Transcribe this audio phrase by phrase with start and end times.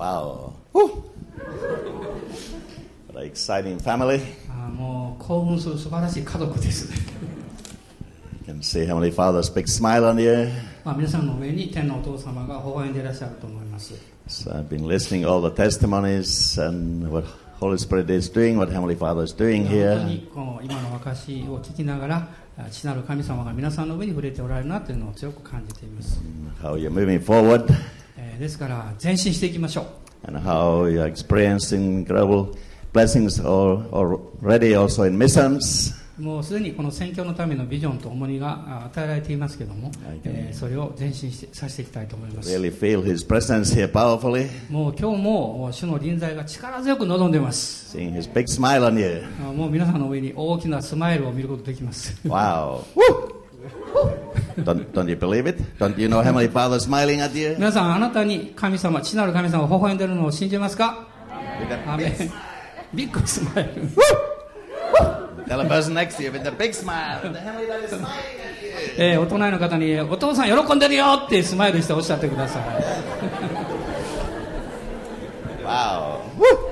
[0.00, 0.54] Wow.
[0.72, 0.94] What
[3.16, 4.22] an exciting family.
[4.72, 6.88] もう興奮する素晴らしい家族です
[8.46, 10.48] can see Heavenly Father's big smile on you.
[10.84, 13.92] まあ、皆さんの上に天のお父様が微笑んでいらっしゃると思います
[14.26, 17.26] So I've been listening all the testimonies and what
[17.60, 20.04] Holy Spirit is doing, what Heavenly Father is doing 本当 here.
[20.06, 26.18] にこの今の証を聞きながらあ父なる神様が皆さんの上に触れておられるなというのを強く感じています、
[26.62, 27.99] How you're moving forward えー
[28.40, 29.84] ですから前進していきましょう。
[36.18, 39.90] もうすでにこの選挙のためのビジョンと重荷が与えられていますけれども、
[40.24, 42.50] え、それを前進してさせていきたいと思います。
[42.50, 42.70] Really、
[44.70, 47.96] もう今日も主の臨在が力強く望んでます。
[49.46, 52.18] あもう皆さんの上に大きなスマイルを見ることができます。
[54.64, 55.58] don't, don't you believe it?
[55.78, 57.54] Don't you know Heavenly Father smiling at you?
[57.56, 62.30] 皆さんあなたに神様父なる神様が微笑んでいるのを信じますかア a ーメン
[62.94, 63.88] ビッグスマイル
[65.46, 67.20] Tell the person next to you with a big smile.
[67.22, 68.70] The Heavenly Father is smiling at you.
[68.98, 72.62] えーお隣の方にお父さん喜んでるよってスマイルしておっしゃってください
[75.64, 76.69] Wow.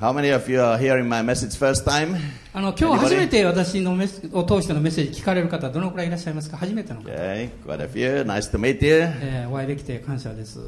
[0.00, 2.16] How many of you are hearing my message first time?
[2.54, 8.24] あの今日初めて私のメスを通してのメッセージ聞かれる方どのくらいいらっしゃいますか初めての方、Okay, quite a few.
[8.24, 9.02] Nice to meet you.
[9.20, 10.58] えーお会いできて感謝です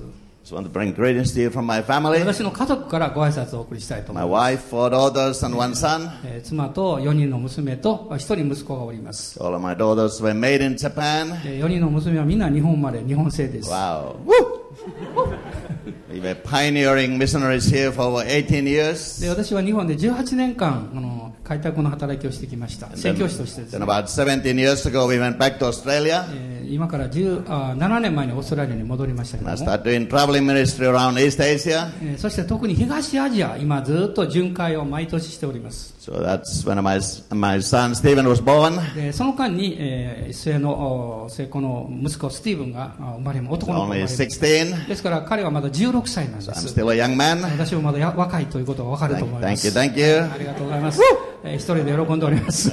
[0.45, 2.19] Just want to bring greetings to you from my family.
[2.19, 6.11] 私の家族からご挨拶をお送りしたいと思 My います、wife, four daughters, and one son.
[6.25, 11.41] えー妻と4人の娘と1人息子がおります All of my daughters were made in Japan.
[11.45, 14.17] え4人の娘はみんな日本まで日本製です Wow.
[16.13, 19.21] we were pioneering missionaries here for over 18 years.
[19.23, 26.25] で私は日本で18年間あの開拓の働きをしてきました宣 then, 教師としてです then ね、about 17 years ago, we went back to Australia.
[26.35, 29.39] えー今から10あ7年前にオーストラリアに戻りました、
[32.17, 36.13] そして特に東アジア今ずっと巡回を毎年しております、so、
[39.13, 43.41] その間に、えー、末の末子の息子スティーブンが生まれ
[43.77, 44.09] 生まれま
[44.89, 46.51] ですから彼はまだ16歳なんです、
[47.51, 49.69] 私はまだ若いということが分かると思います。
[49.69, 51.03] Thank you, ありがとうございます、
[51.45, 52.73] え、一人で喜んでおります。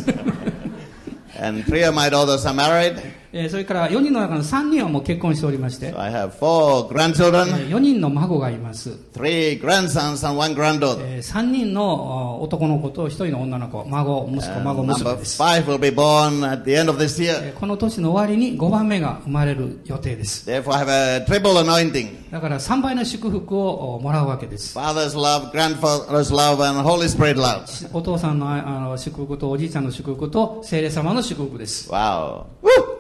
[1.42, 3.02] And three of my daughters married.
[3.32, 10.98] えーそれから4人の中の3人はもう結婚しておりまして So I have four grandchildren, 4人の孫がいます、three grandsons, and one granddaughter.
[11.06, 17.36] え3人のお男の子と1人の女の子孫息子孫娘です five will be born at the end of this year.
[17.50, 27.90] えーこの年の終わりに5番目が生まれる予定です Therefore, have a triple anointing だから3倍の祝福をおもらうわけです Father's love, grandfather's love, and Holy Spirit love.
[27.96, 32.46] お父さんのああの祝福とおじいちゃんの祝福と聖霊様の祝福です Wow.
[32.64, 32.99] So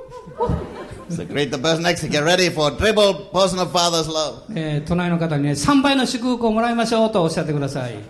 [1.28, 2.08] greet the person next to.
[2.08, 4.44] Get ready for triple of Father's love.
[4.56, 8.04] えー隣の方にね3倍の祝福をもらいましょうとおっしゃってください、And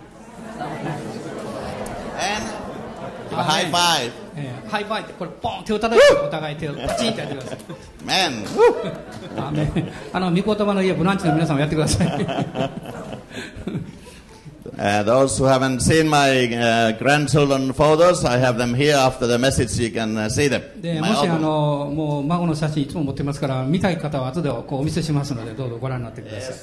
[3.30, 4.12] give a high five.
[4.36, 7.60] えーハイバイってこれポン手を叩いてお互い手をパチンってやってください
[10.14, 12.08] あの御言葉の家ブランチの皆さんもやってください
[14.80, 16.48] those have seen my
[17.00, 20.64] grandchildren photos, I have them here after the message, you can see them.
[21.02, 26.54] もし、あの、もう孫の写真いつも持ってますから、見たい方は後でこうお見せしますので、どうぞご覧になってください。
[26.56, 26.62] Yeah,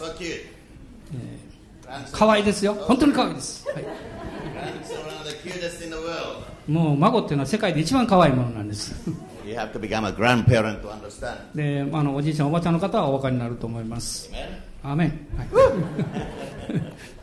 [2.38, 3.66] いですよ、本当にかわいです。
[6.66, 8.94] もう孫っていうのは世界で一番かわいものなんです。
[11.54, 14.30] であのおじいちゃん、おばちゃんの方はお分かりになると思います。
[14.82, 15.10] アメい。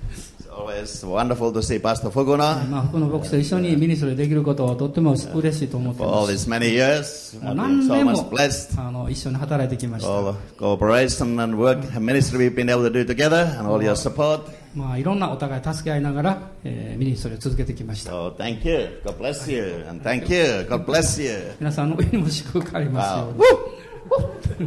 [0.57, 7.43] always wonderful to see Pastor Fuguna まあ、福の牧師と一緒にミニストリーできることはとっても嬉しいと思って for ま all す these many years.
[7.43, 8.79] 何 been so 年 much も blessed.
[8.87, 13.69] あの一緒に働いてきました All the cooperation and work and ministry we've been able to do together and
[13.69, 14.41] all your support.
[14.75, 19.01] まあ、いろんなお互い助け合いながら、えーミニストリーを続けてきました So thank you.
[19.05, 19.85] God bless you.
[19.87, 20.65] And thank you.
[20.67, 21.53] God bless you.
[21.59, 23.39] 皆さんの上にも祝福ありますように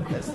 [0.05, 0.33] Let's,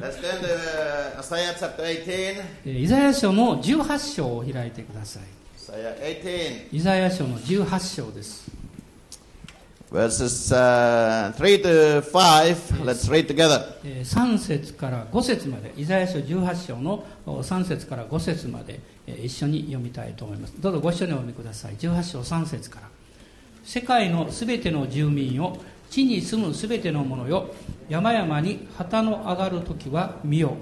[0.00, 2.04] let's turn to uh, Isaiah chapter 18.
[2.06, 5.22] えーイザヤ書の18章を開いてください
[5.56, 6.68] Isaiah 18.
[6.76, 8.50] イザヤ書の18章です
[9.90, 12.84] Verses uh, 3 to 5.
[12.84, 13.76] Let's read together.
[13.84, 22.88] えー3節から5節までイザヤ書18章のお3節から5節まで、えー一緒に読みたいと思いますどうぞご一緒にお読みください18章3節から
[23.64, 25.56] 世界のすべての住民よ
[25.90, 27.50] 地に住むすべての者よ。
[27.88, 30.56] 山々に旗の上がる時は見よ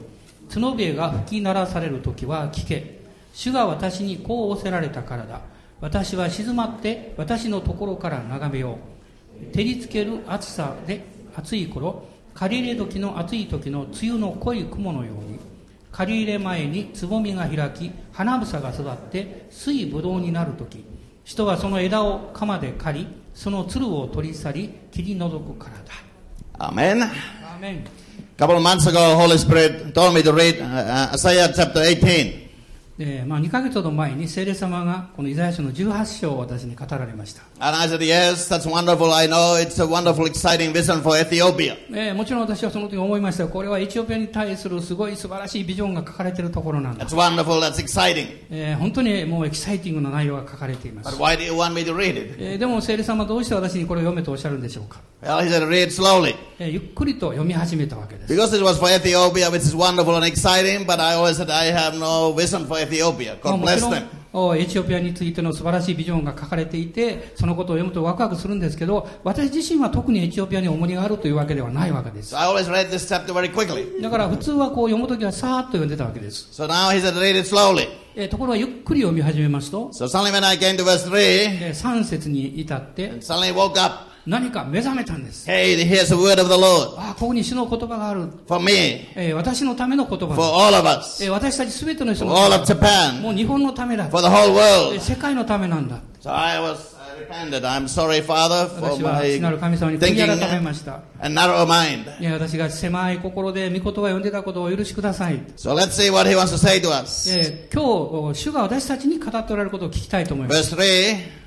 [0.49, 3.01] 角笛が吹き鳴らされる時は聞け。
[3.35, 5.41] 主が私にこう仰せられたからだ。
[5.81, 8.79] 私は静まって私のところから眺めよ
[9.43, 9.53] う。
[9.53, 15.39] 照りつける暑さで暑い頃借り入れ時の暑い時の梅雨の濃い雲のように
[15.93, 20.85] 借り入れ前につぼみが開き花房が育って水ぶどうになる時。
[21.25, 23.07] 人はその枝を鎌で刈り
[23.37, 25.93] そのつるを取り去り切り除くからだ.
[26.59, 31.81] アーメン A couple of months ago, Holy Spirit told me to read uh, uh, Isaiah chapter
[31.83, 32.46] 18.
[32.99, 39.13] でまあ、2ヶ月ほど前に聖霊様がこのイザヤ書の18章を私に語られました、And I said, yes, that's wonderful.
[39.13, 41.77] I know it's a wonderful, exciting vision for Ethiopia.
[41.91, 47.61] えーもちろん私はその時思いましたよこれはエチオピアに対するすごい素晴らしいビジョンが書かれているところなんだ、That's wonderful.
[47.61, 48.29] That's exciting.
[48.51, 52.37] えー本当にもうエキサイティングな内容が書かれていま But す、why do you want me to read it?
[52.39, 56.35] えーでも聖霊様はどうして私にこれを読めとおっしゃるんでしょうか、Well, he said, read slowly.
[56.59, 58.33] ゆっくりと読み始めたわけです。
[64.59, 72.35] エチオピアについての素晴らしいビジョンが書かれていて、そのことを読むとワクワクするんですけど、私自身は特にエチオピアに重荷があるというわけではないわけです。
[74.03, 76.49] だから普通はこう読むときはさーっと読んでたわけです。
[76.53, 76.67] So
[78.29, 80.07] ところがゆっくり読み始めますと、so、
[81.71, 83.13] 3節に至って、
[84.27, 85.49] 何か目覚めたんです。
[85.49, 88.29] Hey, here's the word of the Lord ああ、ここに主の言葉がある。
[88.49, 88.73] for me,
[89.15, 90.43] えー私のための言葉 for だ。
[90.69, 94.09] all of us, えー私たちすべての人 for の all た of め Japan, もう日本のためだ。
[94.11, 95.01] for the whole えー world.
[95.01, 96.01] 世界のためなんだ。
[96.23, 96.97] So I was
[97.31, 97.61] repented.
[97.65, 101.03] I'm sorry, Father, for 私は my thinking 改めました。
[101.23, 102.21] and narrow mind.
[102.21, 105.41] いや、私が狭い心で御言葉を読んでたことを許しください。
[105.57, 107.31] So let's see what he wants to say to us.
[107.31, 110.75] えー今日、主が私たちに語っておられることを聞きたいと思います。
[110.75, 111.46] Verse 3, え uh,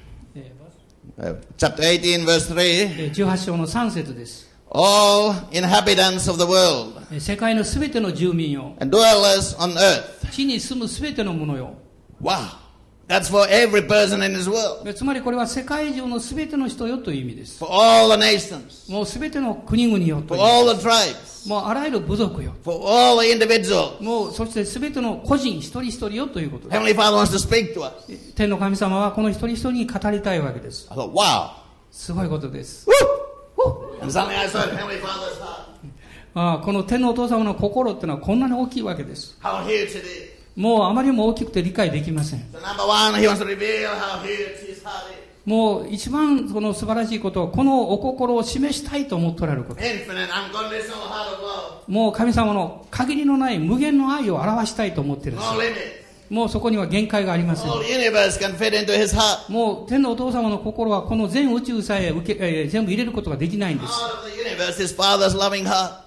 [1.56, 3.12] chapter 18, verse 3.
[3.12, 4.48] ー18章の3節です。
[4.70, 10.30] All inhabitants of the world えー世界のすべての住民よ、 and dwellers on earth.
[10.32, 11.74] 地に住むすべての者よ。
[12.20, 12.38] Wow.
[13.09, 14.83] That's for every person in this world.
[14.85, 17.57] えーつまりこれは世界中のすべての人よという意味です。
[17.57, 18.91] For all the nations.
[18.91, 20.69] もうすべての国々よと For いう。
[20.69, 21.49] all the tribes.
[21.49, 22.53] もうあらゆる部族よ。
[22.63, 23.99] For all the individuals.
[24.03, 26.79] もうそしてすべての個人一人一人よということです。
[26.79, 27.93] Heavenly Father wants to speak to us.
[28.35, 30.87] 天の神様はこの一人一人に語りたいわけです。
[30.91, 31.49] I thought, wow.
[31.91, 32.87] すごいことです。
[33.57, 34.03] Woo!
[34.03, 35.69] And suddenly I saw Heavenly Father's heart.
[36.35, 39.35] ああこの天のお父様の心っていうのはこんなに大きいわけです。
[39.41, 40.28] How huge it is.
[40.55, 42.39] もうあまりも大きくて理解できません。
[45.45, 49.81] もう一番この素晴らしいことはこのお心を示したいと思っておられること。
[51.87, 55.39] もう神様の限りのない無限の愛を表したいと思ってるん。
[56.29, 57.71] もうそこには限界がありません。
[59.49, 63.93] もう天のお父様の心はこの全宇宙さえ受け、えー全部入れることができないんです。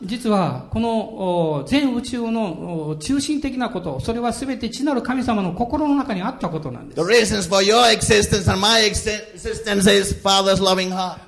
[0.02, 7.00] 実はこのお全宇宙のお中心的なこと、それは全て地なる神様の心の中にあったことなんです。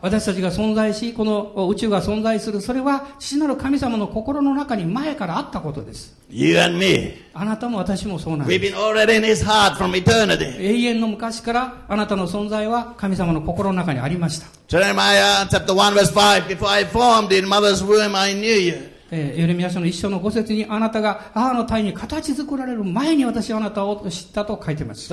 [0.02, 6.14] 私たちが存在し、このお宇宙が存在する、それは父なる神様の心の中に前からあったことです。
[6.30, 7.22] You and me.
[7.34, 8.64] あなたも私もそうなんです。
[8.64, 10.56] been already in his heart from eternity.
[10.58, 14.46] 永遠の昔からあなたの存在は神様の心の中にありました。
[14.68, 16.46] Jeremiah chapter 1 verse 5.
[16.46, 18.93] Before I formed in mother's womb, I knew you.
[19.10, 25.08] えー、エレミヤ書の一章の五節にあなたが母の体に形作られる前に私はあなたを知ったと書いています。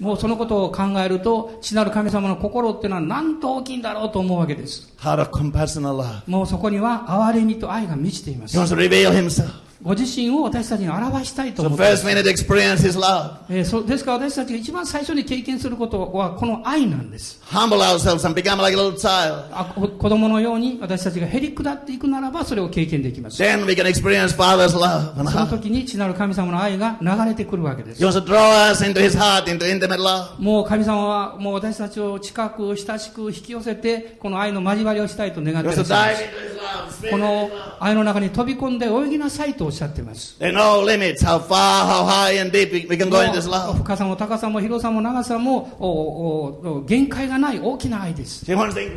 [0.00, 4.92] もうそのことを考えると、父なる神様の心っていうのはなんと大きいんだろうと思うわけです。
[6.26, 8.56] もうそこには憐れみと愛が満ちています。
[9.82, 11.84] ご自身を私たちに表したいと思って、
[13.48, 17.40] so、ですから私たちが一番最初に経験することはこの愛なんです。
[19.98, 23.38] 子供のように私たちがへり下っていくならばそれを経験できます。
[25.32, 28.02] その時に父なる神様の愛が流れてくるわけです。
[30.38, 37.10] もう神様はもう私たちを近く親しく引き寄せてこの愛の交わりをしたいと願っています。
[37.10, 37.48] この
[37.80, 39.69] 愛の中に飛び込んで泳ぎなさいと。
[39.70, 40.36] おっしゃっています。
[43.74, 48.44] 深さも高さも広さも長さも深さも高さも広さも長さも限界がない大きな愛です。
[48.44, 48.96] So you want to think,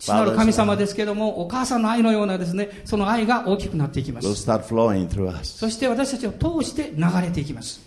[0.00, 4.34] 父なる神様ですけれども、お母さんの愛のようなですね、その愛が大きくなっていきます。
[4.34, 4.46] そし
[5.76, 7.82] て私たちを通して流れていきます。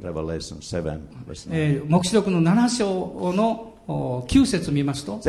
[0.00, 1.84] Revelation 7 verse 9.
[1.88, 3.74] 目視録の7章の
[4.28, 5.20] 9節を見ますと、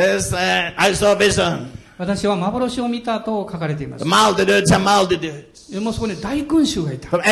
[1.97, 4.05] 私は幻を見たと書かれています。
[4.05, 4.15] も
[5.89, 7.17] うそこに大群衆がいた。
[7.17, 7.23] も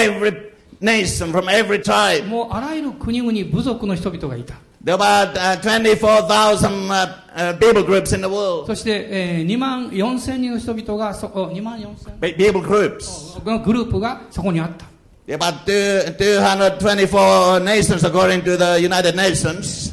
[2.45, 4.55] うあらゆる国々、部族の人々がいた。
[4.86, 7.06] There were about uh, 24,000 uh,
[7.36, 8.66] uh, people groups in the world.
[8.66, 13.38] そして、えー2万4千人の人々がそこ2万4千 Pe- People groups.
[13.48, 14.86] のグループがそこにあった
[15.24, 19.92] There are about two, 224 nations according to the United Nations.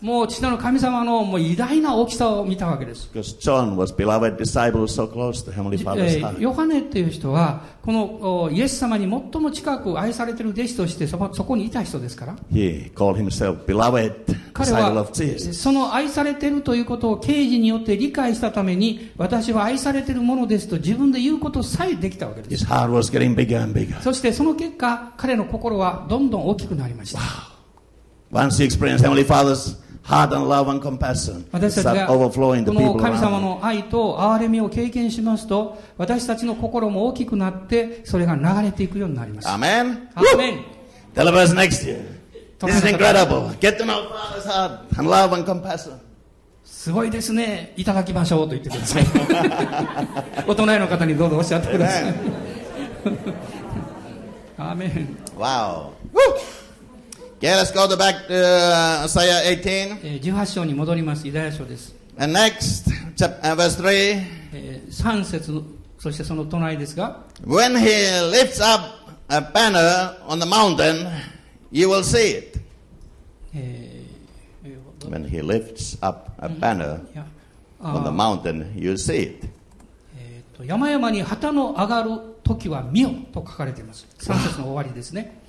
[0.00, 3.10] もう父の神様のもう偉大な大きさを見たわけです。
[6.38, 12.36] ヨハネっていう人は、このイエス様に最も近く愛されてる弟子としてそこ,そこにいた人ですから。
[14.52, 15.06] 彼は
[15.52, 22.66] その愛されてるということを刑事によって理解したために、私は愛されてるものですと自分で言うことさえできたわけです。
[24.02, 27.20] そしてその結果、彼の心はどんどん大きくなりました。
[30.02, 32.30] Heart and love and compassion, 私たちがこの
[32.96, 39.48] 神様.の愛と憐れみを経験しますと、私たちの心も大きくなって、それが流れていくようになります。
[39.48, 40.08] アーメン
[41.14, 41.96] Tell person next you.
[42.60, 43.50] This is incredible.
[43.58, 45.98] Get to know Father's heart and love and compassion.
[46.64, 47.72] すごいですね。
[47.76, 49.04] いただきましょうと言ってください。
[50.46, 52.14] お隣の方にどうぞおっしゃってください。
[54.58, 55.16] アーメン。
[55.36, 55.90] Wow.
[56.12, 56.59] Woo!
[57.40, 60.00] Okay, let's go to back to uh, Isaiah 18.
[60.02, 61.26] えー18章に戻ります。
[61.26, 61.94] イザヤ書です。
[62.18, 64.22] And next, chap- uh, verse 3.
[64.52, 65.62] えー3節の、
[65.98, 67.86] そしてその隣ですが、When he
[68.30, 68.82] lifts up
[69.28, 71.10] a banner on the mountain,
[71.72, 72.60] you will see it.
[75.08, 77.00] When he lifts up a banner
[77.80, 79.48] on the mountain, you'll see it.
[80.62, 82.10] 山々に旗の上がる
[82.44, 84.06] 時は見よと書かれています。
[84.18, 85.39] 3節の終わりですね。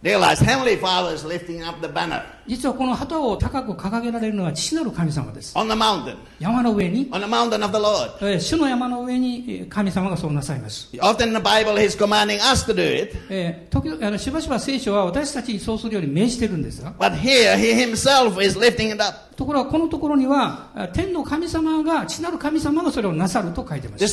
[0.00, 5.54] Realize Heavenly Father is lifting up the banner 実はこの旗を高く掲げられるのは父なる神様です。
[5.56, 8.16] on the mountain, 山の上に、on the mountain of the Lord.
[8.26, 10.88] えー主の山の上にえー神様がそうなさいます。
[10.94, 13.18] Often in the Bible, he's commanding us to do it.
[13.28, 19.27] えー時々あのしばしば聖書は私たちにそうするように命じてるんですが、But here, he himself is lifting it up.
[19.38, 24.04] ところがこのところには、あ天の神様が、父なる神様がそれをなさると書いてます。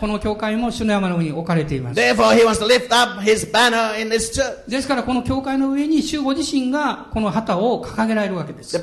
[0.00, 1.94] この教会も主の山の上に置かれています。
[1.94, 2.14] で
[4.80, 8.82] すからこの教会の上に主ご自身がこの旗を掲げられるわけです。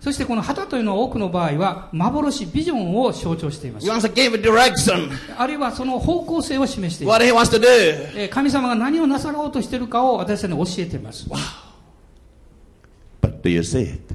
[0.00, 3.86] そしてこの旗というのは多くの場合は幻、ビジョンを象徴しています。
[5.38, 7.20] あるいはその方向性を示しています。
[8.30, 11.28] 神様が何をなさろうとしているかを私たちに教えています。
[11.28, 11.67] But
[13.48, 14.14] do you see it?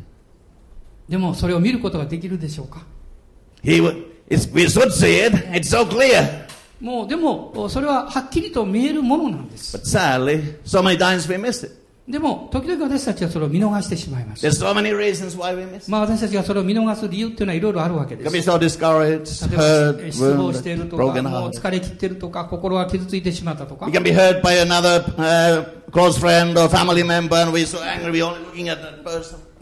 [1.09, 2.85] でもそれを見ることができるでしょうか
[3.63, 5.35] He, w- it's, we should see it.
[5.51, 6.43] It's so clear.
[6.79, 9.77] もうでもそれははっきりと見えるものなんです。
[9.77, 11.73] But sadly, so many times we miss it.
[12.07, 14.45] でも、時々私たちはそれを見逃してしまいます。
[15.89, 18.27] まあ私たちがそれを見逃す理由というのはいろいろあるわけです。
[19.48, 21.03] So、失望しているとか、
[21.51, 23.86] 疲れ切っているとか、心は傷ついてしまったとか。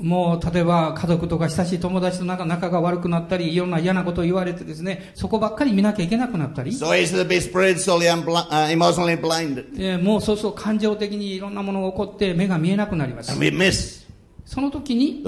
[0.02, 13.44] もう例えば家族とか親しい友達と仲仲が悪くなったり、いろんな嫌なことを言われてですね、そこばっかり見なきゃいけなくなったり、So easy to be spiritually and bl- uh, もうそうそう感情的にいろんなものが起こって目が見えなくなります And。
[13.46, 14.02] we miss
[14.46, 15.24] その時に.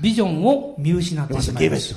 [0.00, 1.94] ビジョンを見失ってしまいます.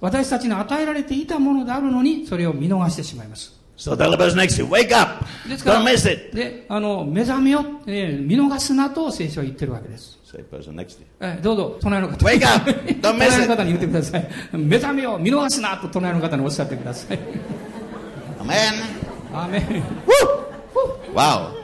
[0.00, 3.52] 私たちに与えられていたものであるのに、それを見逃してしまいます。
[3.76, 4.02] So the
[4.36, 5.24] next you, wake up.
[5.48, 6.36] ですから、Don't miss it.
[6.36, 10.18] で、あの、目覚めよ、えー見逃すなと聖書は言ってるわけです。
[10.30, 11.06] Say person next to you.
[11.20, 12.70] えーどうぞ、隣の方 Wake up!
[13.02, 13.48] Don't miss 隣 it!
[13.48, 14.28] の方に言ってください。
[14.52, 17.18] 目覚めよ、見逃すなと隣の方におっしゃってください。
[18.38, 19.00] Amen.
[19.32, 19.62] アーメン
[20.06, 21.14] Woo!
[21.14, 21.59] Wow.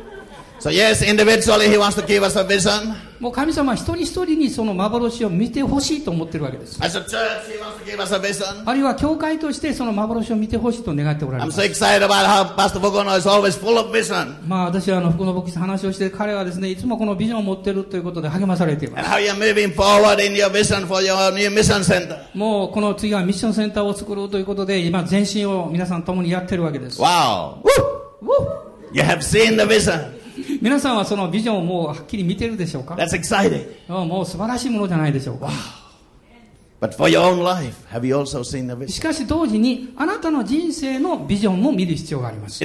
[3.21, 6.79] もう神様は一人一人にその幻を見てほしいと思っているわけです。
[8.67, 11.57] あるいは教会としてその幻を見てほしいと願っておられます。
[14.47, 19.09] まあ私はあの福野牧師と話をして彼はですね、いつもこのビジョンを持っているということで励まされています。
[22.35, 27.01] もうこの次はミッションセンターを作ろうということで今全身を皆さんともにやっているわけです。
[30.61, 32.97] 皆さんはそのビジョンをもうはっきり見てるでしょうか？
[33.89, 35.51] もう素晴らしいものじゃないでしょうか、
[38.89, 42.59] しかし同時にあなたの人生のビジョンも見る必要があります。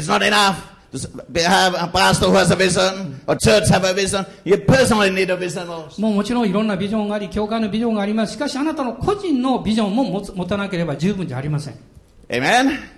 [5.97, 8.33] もちろんいろんなビジョンがあり、教会のビジョンがあります。
[8.33, 11.75] しかしあなたの個人のビジョンも持,つ持たなければ十分じゃありません。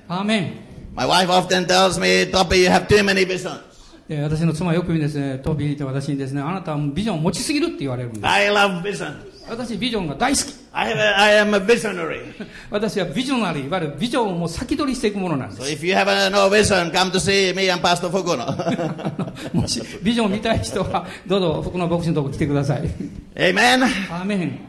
[0.10, 0.52] Amen?
[4.10, 8.28] えー私の妻はよく言うんですね、トビーって私にですね、あなたはビジョンを持ちすぎるって言われるんです。
[8.28, 9.34] I love visions.
[9.50, 10.54] 私ビジョンが大好き。
[10.74, 12.22] I, have a, I am a visionary.
[12.70, 15.72] 私はビジョナリー、いわゆるビジョンをもう先取りしていくものなんで So す。
[15.74, 19.54] if you have a, no vision, come to see me and Pastor Fukuno.
[19.54, 22.90] もしビジョンを見たい人は、どうぞ福の牧師のところ来てください。
[23.36, 23.84] Amen?
[24.12, 24.60] アーメン。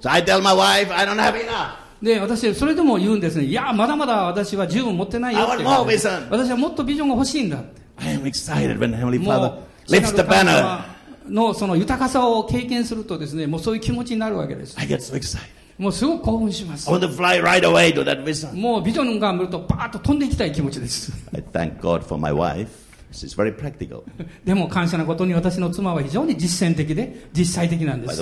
[0.00, 1.82] So I tell my wife, I don't have enough.
[2.02, 3.44] で、私、それでも言うんですね。
[3.44, 6.30] いや、まだまだ私は十分持ってないよって vision.
[6.30, 7.81] 私はもっとビジョンが欲しいんだって。
[11.28, 14.78] のその豊かさを経験するとですね、もうそういう気持ちになるわけです。
[14.78, 15.14] I get so
[15.78, 16.88] もうすごく興奮します。
[18.52, 21.12] もうビジョンが見ると、バーと飛んでいきたい気持ちです。
[24.44, 28.14] でも感謝なことに私の妻は非常に実践的で実際的なんです。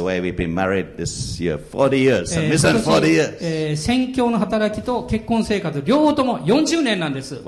[3.41, 7.41] え、えー、宣の働きと結婚生活両方とも40年なんです。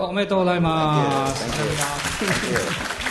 [0.00, 1.42] おめでとうございます。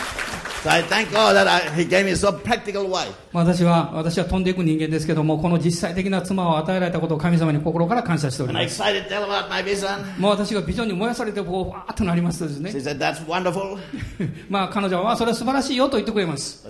[3.32, 8.76] 私は私は飛んでいく人間ですけどもこの実際的な妻を与えられたことを神様に心から感謝しております。
[10.18, 12.46] もう私がビジョンに燃やされてこうわーっとなりますと
[14.48, 16.64] まあ彼女はそれは素晴らしいよと言ってくれます。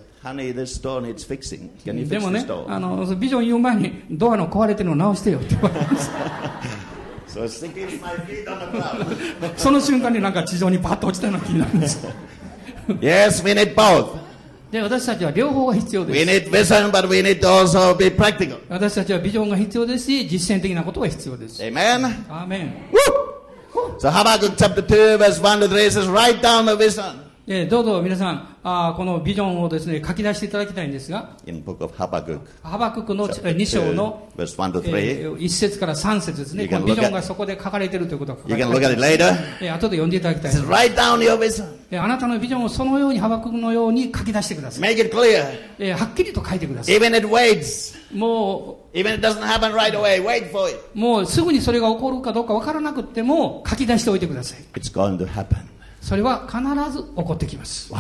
[2.09, 6.11] でもねあのビジョン言う前にドアの壊れてるの直してよって言われます。
[7.33, 7.49] So,
[9.57, 12.07] その瞬間になんか地上にバッと落ちたような気になるんです。
[13.00, 14.18] yes, we need both.
[14.72, 16.50] で、私たちは両方が必要 We です。
[16.50, 18.60] need vision, but we need to also be practical.
[18.70, 21.62] 私たちはビジョンが必要ですし、実践的なことが必要です。
[21.64, 22.06] Amen.
[22.30, 22.74] アーメン。
[24.00, 27.22] So Habakkuk chapter 2, verse 1 to 3 says, Write down the vision.
[27.55, 35.37] えーどうぞ皆さんあーこのビジョンをですね書き出していただきたいんですが In book of Habakkuk, ハバククの2章の、verse 1 to え 3.
[35.37, 39.37] 1節から3節ですねこのビジョンがそこで書かれているということが書かれています later.
[39.61, 41.67] えー後で読んでいただきたい says, Write down your vision.
[41.91, 45.45] えーあなたのビジョンをそのようにハバククのように書き出してください、Make it clear.
[45.79, 48.17] えーはっきりと書いてください Even it waits.
[48.17, 50.23] も Even it doesn't happen right away.
[50.25, 50.79] Wait for it.
[50.95, 55.57] うもうすぐにそれが起こるかどうかわからなくっても書き出しておいてください It's going to happen.
[56.03, 56.59] それは必
[56.93, 57.99] ず起こってきます Wow.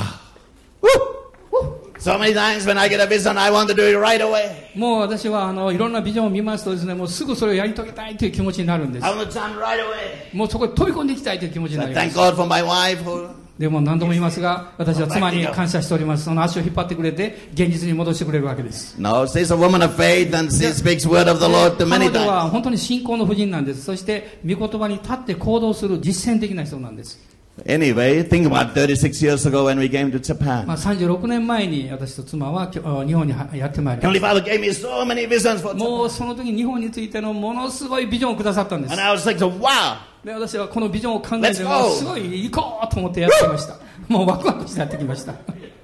[1.98, 4.76] So many times when I get a vision, I want to do it right away.
[4.76, 10.36] もう私はあのいろんなビジョンを見ますとですねもうすぐそれをやり遂げたいという気持ちになるんです I want to jump right away.
[10.36, 19.84] もうそこに飛び込んでいきたいという気持ちに So なりま thank す God for my wife who でも何度も言いますが私は妻に感謝しておりますその足を引っ張ってくれて現実に戻してくれるわけです No, she's a woman
[19.84, 27.20] of faith and she speaks word of the Lord to 彼女.は本当に信仰の婦人なんですそして御言葉に立って行動する実践的な人なんです、
[27.66, 30.18] Anyway, think about 36 years ago when we came to
[30.66, 30.96] まあ、Japan.
[30.96, 36.06] 36年前に私と妻は日本にやってまいりま Heavenly Father gave me so many visions for すも Japan.
[36.06, 39.96] うその時日本についてのものすごいビジョンをくださったんです And I was like, wow.
[40.24, 41.64] で私はこのビジョンを考えてす
[42.04, 43.76] ごい行こうと思ってやってました
[44.08, 45.34] もうワクワクしてやってきました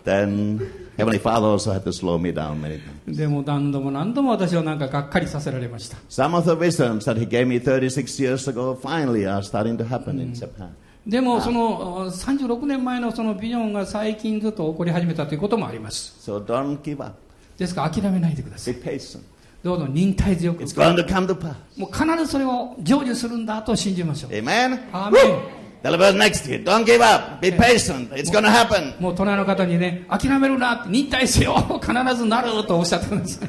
[0.05, 0.59] Then
[0.97, 3.17] Heavenly Father also had to slow me down many times.
[3.17, 9.77] でも何度も何度も私はなんかがっかりさせられました Some of the visions that He gave me 36 years ago finally are starting
[9.77, 10.71] to happen in Japan.
[11.07, 17.15] でもそのあ36年前のそのビジョンが最近ずっと起こり始めたということもあります So don't give up.
[17.57, 19.21] ですから諦めないでください Be patient.
[19.63, 21.55] どうぞ忍耐強く It's going to come to pass.
[21.77, 24.79] もう必ずそれを成就するんだと信じましょう Amen?
[24.93, 25.21] アーメ
[25.55, 27.41] ン Tell next you, don't give up.
[27.41, 28.11] Be patient.
[28.13, 29.01] It's going to happen.
[29.01, 33.49] もう隣の方にね諦めるなって忍耐せよ必ずなるとおっしゃってください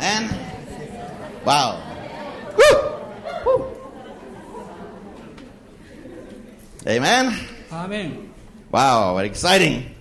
[0.00, 0.30] Amen?
[1.44, 1.85] Wow.
[6.86, 7.32] Amen.
[7.70, 8.12] アーメン
[8.70, 9.94] Wow, very exciting.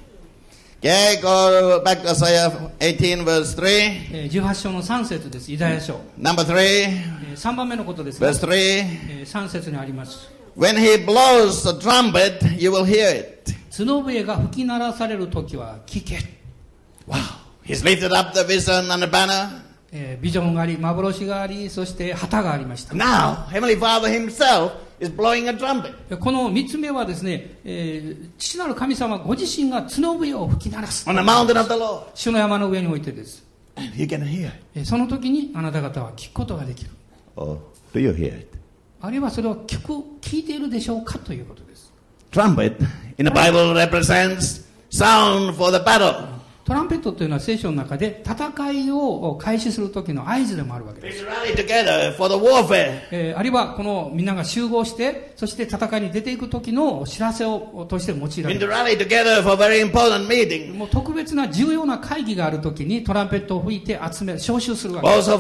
[0.82, 3.66] Okay, go back to Isaiah 18, verse 3.
[4.14, 8.54] えー18章の3節ですイザヤ書 Number 3, 3番目のことですが verse 3.
[8.54, 13.54] えー3節にあります When he blows the trumpet, you will hear it.
[13.76, 16.20] 角笛が吹き鳴らされる時は聞け
[17.08, 17.16] Wow.
[17.66, 19.62] He's lifted up the vision and the banner.
[19.92, 26.18] えービジョンがあり幻がありそして旗がありました Now, Heavenly Father himself is blowing a trumpet.
[26.18, 32.04] この3つ目はですね、えー父なる神様ご自身が角笛を吹き鳴らす on the mountain of the Lord.
[32.16, 33.44] 主の山の上においてです、
[33.76, 34.54] And you can hear it.
[34.76, 36.92] えーその時にあなた方は聞くことができる
[37.36, 37.60] Or
[37.94, 38.48] do you hear it?
[39.02, 41.92] あるいはそれを聞く聞いているでしょうかということです
[42.32, 42.78] Trumpet
[43.18, 46.28] in the Bible represents sound for the battle.
[46.66, 51.24] トランペットというのは聖書の中で戦いを開始する時の合図でもあるわけです。
[51.24, 53.02] It's rally together for the warfare.
[53.12, 58.68] えーあるいはこのみんなが集合して、そして戦いに出ていく時の知らせをとして用いられる。
[58.68, 60.74] rally together for a very important meeting.
[60.74, 65.32] もう特別な重要な会議がある時にトランペットを吹いて集め、招集するわけです。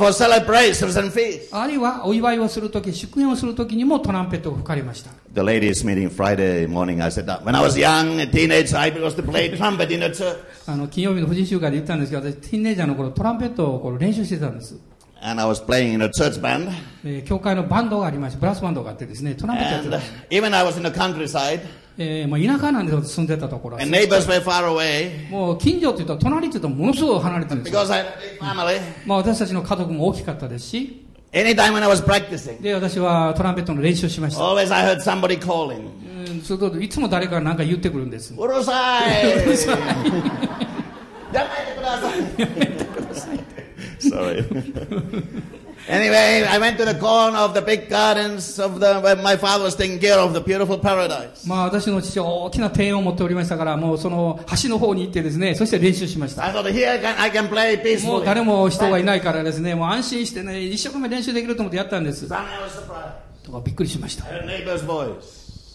[1.51, 5.09] あるいはお祝いをする時、祝宴をする時にもトランペットを吹かれました。
[5.35, 9.15] The ladies' meeting Friday morning, I said that when I was young, a teenager, I was
[9.15, 10.37] to play trumpet in a church.
[10.65, 14.79] あの、金曜日の婦人集会で言ったんですけど、私、ティーンネイジャーの頃トランペットをこう練習してたんです。
[15.21, 16.71] And I was playing in a church band.
[17.03, 20.29] えー教会のバンドがありまして、ブラスバンドがあってですね、トランペットやって And た uh,。
[20.29, 21.59] even I was in the countryside.
[21.97, 25.29] えーまあ、田舎なんですよ、住んでたところは And neighbors were far away.
[25.29, 27.81] もう近所って言うと、隣って言うとものすごい離れてるんですよ。
[27.81, 28.05] Because I
[28.39, 28.79] family.
[29.05, 31.04] まあ、私たちの家族も大きかったですし、
[31.35, 34.41] Anytime when I was practicing, で、私はトランペットの練習をしました。
[34.41, 35.89] always I heard somebody calling.
[36.29, 38.33] うん、するといつも誰かが何か言ってくるんです。
[38.35, 38.71] Urusai!
[41.33, 42.09] やめてくださ
[43.35, 43.39] い。
[43.99, 44.45] Sorry.
[45.87, 49.63] Anyway, I went to the corner of the big gardens of the where my father
[49.65, 51.47] was taking care of the beautiful paradise.
[51.47, 56.43] まあ、私の父は大きな庭園を持っておりましたから、もうその橋の方に行ってですね、そして練習しました。
[56.45, 58.25] I thought here I can, I can play もう peacefully.
[58.25, 62.27] 誰も人がいないからですね、もう安心してね、一生懸命練習できると思ってやったんです。
[63.63, 64.25] びっくりしました。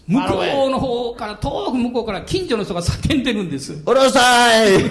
[0.08, 3.74] 向こう.の方から、遠く向こうから近所の人が叫んでるんです。
[3.74, 4.90] Urusai!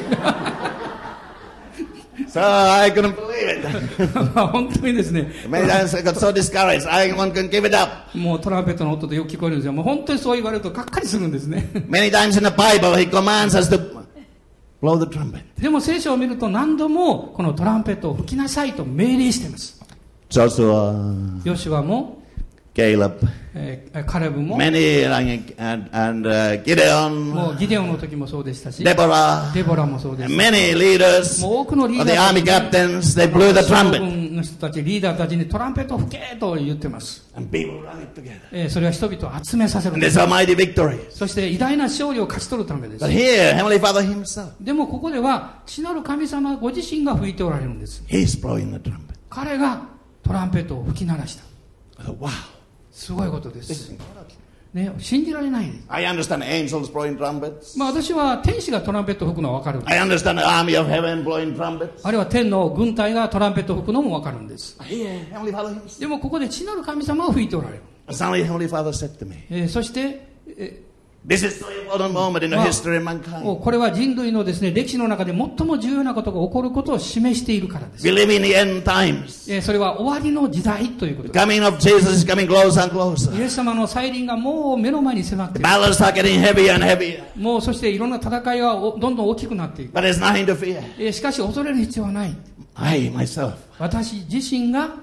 [2.30, 2.40] So
[4.52, 5.32] 本当にですね。
[6.80, 7.16] So、I can't
[8.14, 9.74] もうトランペットの音でよく聞こえるんですよ。
[9.74, 11.70] もう本当にそう言われるとがっかりするんですね。
[15.60, 19.82] でも聖書を見ると何度もこのトランペットを吹きなさいと命令しています。
[21.44, 22.19] ヨシュアも。
[22.80, 25.06] Caleb, えーカレブも、many
[25.58, 30.42] and, and, uh, Gideon, もうギデオンの時もそうでしたし、Deborah, デボラもそうです and。
[30.42, 34.00] many leaders もう多くのリーダ the ー army captains, they blew the 将 trumpet.
[34.00, 37.30] 軍の人たち、リーダーたちにトランペットを吹けと言ってます。
[37.36, 38.40] And people rallied together.
[38.52, 40.06] えーそれは人々を集めさせる And。
[40.06, 41.10] this almighty victory.
[41.12, 43.10] そして偉大な勝利を勝ち取るためです But。
[43.10, 48.04] here, Heavenly Father Himself, でもここでは、父なる神様ご自身が吹いておられるんです。
[48.08, 48.96] He's blowing the trumpet.
[49.30, 49.82] 彼が
[50.24, 51.44] トランペットを吹き鳴らした。
[52.04, 52.30] Thought, wow,
[53.00, 53.92] すごいことです.
[54.74, 55.86] ね、信じられないです。
[55.88, 57.80] I understand angels blowing trumpets.
[57.80, 59.82] まあ私は天使がトランペットを吹くのはわかる。
[59.86, 61.90] I understand the army of heaven blowing trumpets.
[62.04, 64.78] あるいは天の軍隊がトランペットを吹くのもわかるんです。
[66.00, 67.82] でもここで父なる神様が吹いておられる。
[68.10, 70.84] Suddenly, Heavenly Father said to me, えーそして、え
[73.62, 78.04] これは人類のです、ね、歴史の中で最も重要なことが起こることを示しているからです。
[79.62, 81.46] それは終わりの時代ということです。
[81.80, 82.26] Jesus,
[83.38, 85.68] イエス様の再臨がもう目の前に迫っている。
[87.36, 89.92] もうそしていろんな戦いはどんどん大きくなっている。
[90.98, 92.36] えしかし恐れる必要はない。
[92.74, 93.54] I, myself.
[93.78, 94.96] 私自身が。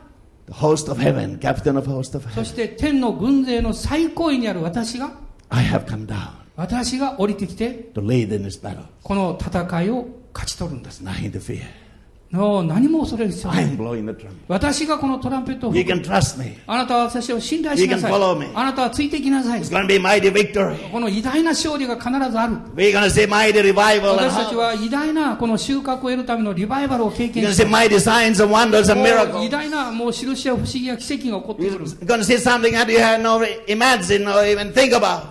[2.34, 5.25] そして天の軍勢の最高位にある私が。
[5.48, 8.84] I have come down 私が降りてきて、to lead in this battle.
[9.02, 11.02] この戦いを勝ち取るんです。
[11.04, 11.85] Nothing to fear.
[12.32, 13.46] No, 何も恐れる必。
[14.48, 15.92] 私がこのトランペットを吹く。
[16.66, 18.12] あなたは私を信頼しなさい。
[18.54, 19.60] あなたはついていきなさい。
[19.60, 19.66] こ
[21.00, 22.56] の偉大な勝利が必ずある。
[24.16, 27.68] 私たちは偉大なこの収穫を得るためのリバイバルを経験する。
[27.68, 31.86] 偉大なもう印や不思議や奇跡が起こってくる。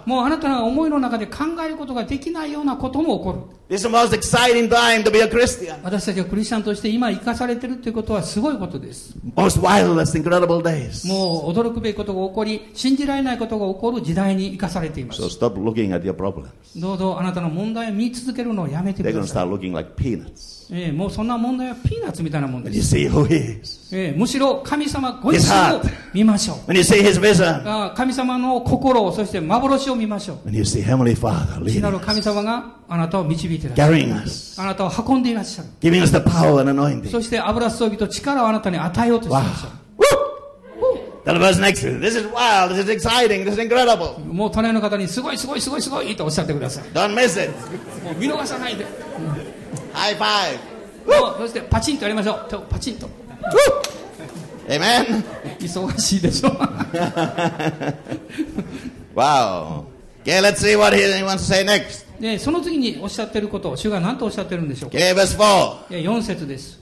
[0.05, 3.39] もうあなたが思いの中で考えることができないようなことも起こる。
[5.83, 9.15] 私たちがクリスチャンとして今生かされているということはすごいことです。
[11.07, 15.21] もう驚くべきことが起こり、信じられないことが起こる時代に生かされています。
[16.75, 19.21] どうぞあなたの問題を見続けるのをやめてください。
[20.71, 22.77] えー、もうそんな問題はピーナッツみたいなもんです。
[23.91, 25.81] え、むしろ神様ご自身を
[26.13, 26.59] 見ましょ。
[27.95, 30.49] 神様の心を、そして幻を見ましょう。
[31.99, 33.69] 神様があなたを導いて。
[34.59, 35.69] あなたを運んでいらっしゃる。
[37.09, 39.41] そして油装備と力をあなたに与えようとま。
[44.31, 46.83] もう隣の方にすごいすごいすごいすごいとおっしゃってください。
[48.03, 48.85] もう見逃さないで。
[50.05, 50.59] High five.
[51.07, 52.65] もうそしてパチンとやりましょう。
[52.69, 53.09] パチンと。
[54.67, 55.23] Amen.
[55.59, 56.49] 忙しいでしょ。
[59.15, 59.85] Wow.
[60.23, 62.05] Okay, let's see what he wants to say next.
[62.19, 64.97] で、その次におっしゃってること、主が何とおっしゃってるんでしょうか。
[64.97, 65.85] Okay, verse 4.
[65.91, 66.79] え4節です。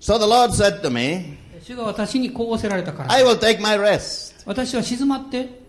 [0.00, 3.12] So the Lord said to me, 主が私にこう仰せられたから。
[3.12, 4.34] I will take my rest.
[4.46, 5.60] 私は静まって、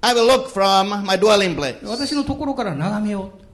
[0.00, 1.86] I will look from my dwelling place.
[1.86, 3.49] 私のところから眺めよう。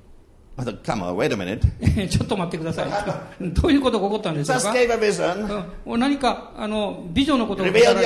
[0.59, 1.61] Come wait a minute.
[2.09, 2.89] ちょっと待ってください。
[3.53, 4.73] どういうことが起こったんですか？
[5.85, 8.01] お何かあの美女のことが起こった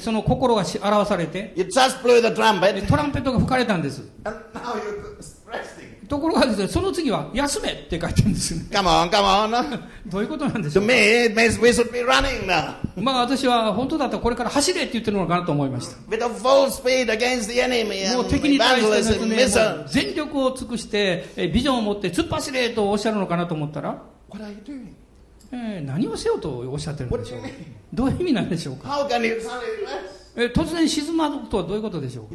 [0.00, 1.52] その心が表されて、
[2.86, 4.02] トランペットが吹かれたんです。
[6.08, 8.66] ところがですね、その次は、休めって書いてるんですよね。
[8.70, 9.80] Come on, come on.
[10.06, 10.94] どういうことなんでしょ To う me,
[11.26, 12.74] it means we should be running now.
[12.96, 15.96] まあ私は本当だったらこれから走れって言ってるのかなと思いました。
[16.08, 18.84] With a full speed against the enemy もう敵に対し
[19.88, 24.86] て.全力を尽くして、えービジョンを持って突っ走れとおっしゃるのかなと思ったら、What are you doing?
[25.52, 27.40] えー何をせよとおっしゃってるんでしょう?
[27.94, 28.88] どういう意味なんでしょうか?
[30.38, 32.34] えー突然静まるとはどういうことでしょう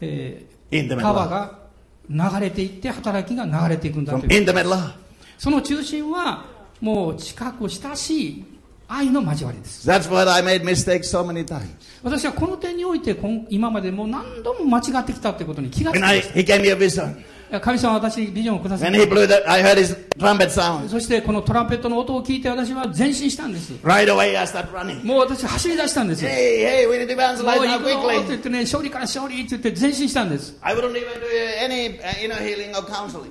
[0.00, 1.58] カバーが
[2.08, 4.28] 流れていって働きが流れていくんだとう。
[5.38, 6.44] その中心は
[6.80, 8.44] もう近く親しい
[8.88, 9.86] 愛の交わりです、
[12.04, 13.16] 私はこの点において
[13.50, 16.06] 今までも何度も間違ってきたということに気がついた。
[17.04, 17.18] And
[17.60, 18.90] 神様私ビジョンをくださっ
[20.88, 23.72] そしてこのトランペットの音を聞いて私は前進したんです。
[25.04, 26.24] もう私走り出したんです。
[26.24, 26.30] よ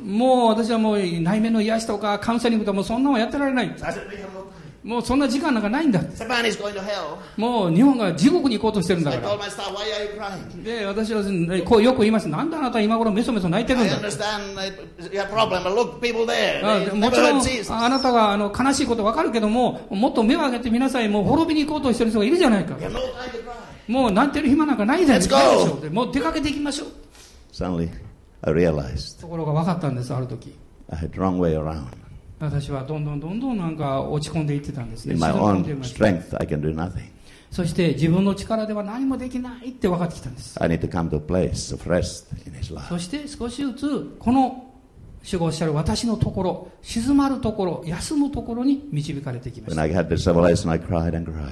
[0.02, 3.66] もう、私はもう内面の癒しとかカウンセリングとかもそんなのやってられない。
[3.76, 3.94] So I
[4.86, 6.00] もうそんな時間なんかないんだ。
[7.38, 9.36] もう日本が地獄に行こうとしてるんだから。
[10.64, 11.24] で、私は
[11.66, 12.30] こうよく言います。
[12.30, 13.96] なんであなた今頃めそめそ泣いてるんだ？
[16.94, 17.42] もちろん
[17.82, 21.10] あなたがあの悲しいことわかるけども、もっと目を上げてみさい。
[21.10, 22.76] もう滅びに行こうとしてる人がいるじゃないか。
[23.88, 25.30] もう泣いてる暇なんかないです。
[25.90, 26.90] もう出かけていきましょう。
[29.20, 30.54] ところがわかったんです、ある時。
[32.40, 35.16] 私はどんどんどんどんなんか落ち込んでいってたんですね。
[35.16, 36.36] Strength.
[37.52, 40.62] そして自分の力では何もできないって分かってきたんです。
[40.62, 42.88] I need to come to a place of rest in His love.
[42.90, 44.62] そして少しずつこの
[45.24, 49.82] 主がおっしゃる私のところ静まるところ休むところに導かれてきました.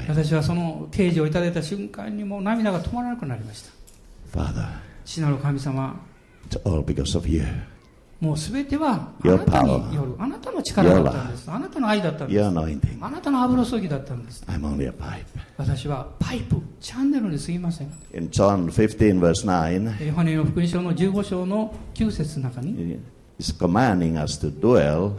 [0.10, 3.72] 私はその啓示をいただいた瞬間にもう涙が止まらなくなりました。
[4.38, 4.68] Father,
[5.06, 6.00] 父なる神様
[8.24, 12.46] もうすべてはあなたに.よるあなたの力だったんですあなたの愛だったんです.
[13.02, 15.26] あなたの油注ぎだったんです I'm only a pipe.
[15.58, 22.98] 私はパイプチャンネルに過ぎません In John 15, verse 9, ヨハネの福音書の15章の9節の中に
[23.38, 25.16] He's commanding us to dwell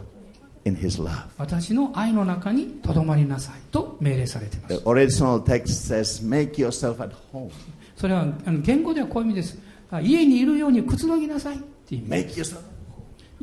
[0.65, 1.25] in His love.
[1.37, 7.51] 私の愛の中にとどまりなさいと命令されています The original text says, Make yourself at home.
[7.95, 9.59] それはあの言語ではこういう意味です
[9.91, 12.61] あ家にいるようにくつろぎなさいっていう意味 Make yourself.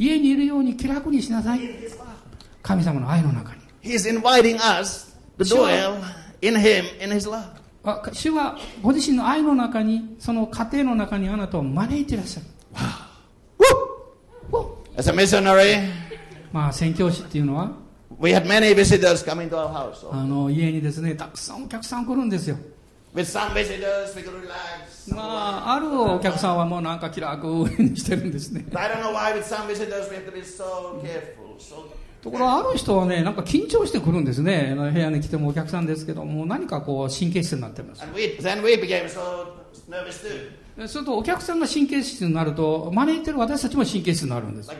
[0.02, 1.60] 家にいるように気楽にしなさい。
[2.62, 3.60] 神様の愛の中に。
[8.12, 12.46] 主はご自身の愛の中に、その家庭の中にあなたを招いていらっしゃる。
[14.96, 15.88] As a missionary,
[16.52, 17.72] ま宣教師っていうのは、
[20.12, 22.56] あの家にですね、たくさんお客さん来るんですよ。
[25.14, 25.22] ま
[25.68, 27.46] ああるお客さんはもうなんか気楽
[27.78, 28.64] にしてるんですね。
[32.22, 34.74] ところがある人はねなんか緊張してくるんですね。
[34.76, 38.06] 部屋に来てもお客さんですけどもう何かこう神経質になってます.
[40.88, 44.70] するとお客さんが神経質になると招いてる私たちも神経質になるんです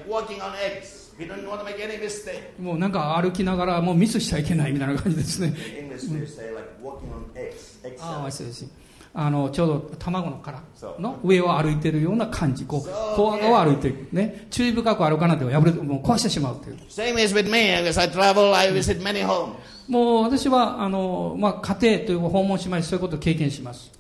[2.59, 5.55] もうなんか歩きながらもうミスしちゃいけないみたいな感じですね.
[8.01, 8.67] ああ.そうです
[9.15, 10.63] あのちょうど卵の殻
[10.99, 16.73] の上を歩いてるような感じこうそうを歩いていくね注意深く歩かないと破れてもう壊してしまうとい
[19.89, 23.91] う.もう私はあの、まあ、家庭という訪問しましてそういうことを経験します.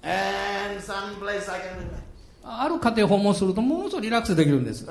[2.42, 4.86] ある家庭を訪問するとものすごくリラックスできるんです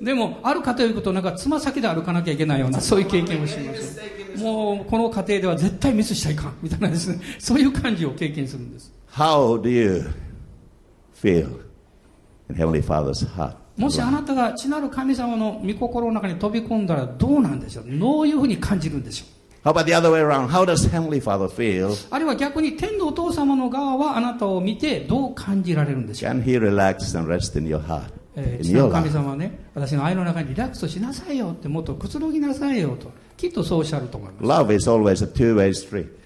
[0.00, 4.00] でもある家庭を行くとなんかつま先で歩かなきゃいけないようなそういう経験をします
[4.38, 10.04] もうこの家庭では絶対ミスしちゃいかんみたいなですね そういう感じを経験するんです How do you
[11.20, 11.48] feel
[12.48, 13.54] in Heavenly Father's heart?
[13.76, 17.84] もしあなたが父なる神様の御心の中に飛び込んだらどうなんでしょう？
[17.98, 19.24] どういうふうに感じるんでしょ
[19.62, 20.48] How about the other way around?
[20.48, 21.94] How does Heavenly Father feel?
[22.10, 28.04] あるいは逆に天のお父様の側はあなたを見てどう感じられるんでしょう？Can He relax and rest in your heart?
[28.36, 29.10] えー父な your る神?
[29.10, 34.44] 様はね、私の愛の中にリラックスしなさいよって、もっとくつろぎなさいよと、きっとそうおっしゃると思います。
[34.44, 36.20] Love is always a two-way street.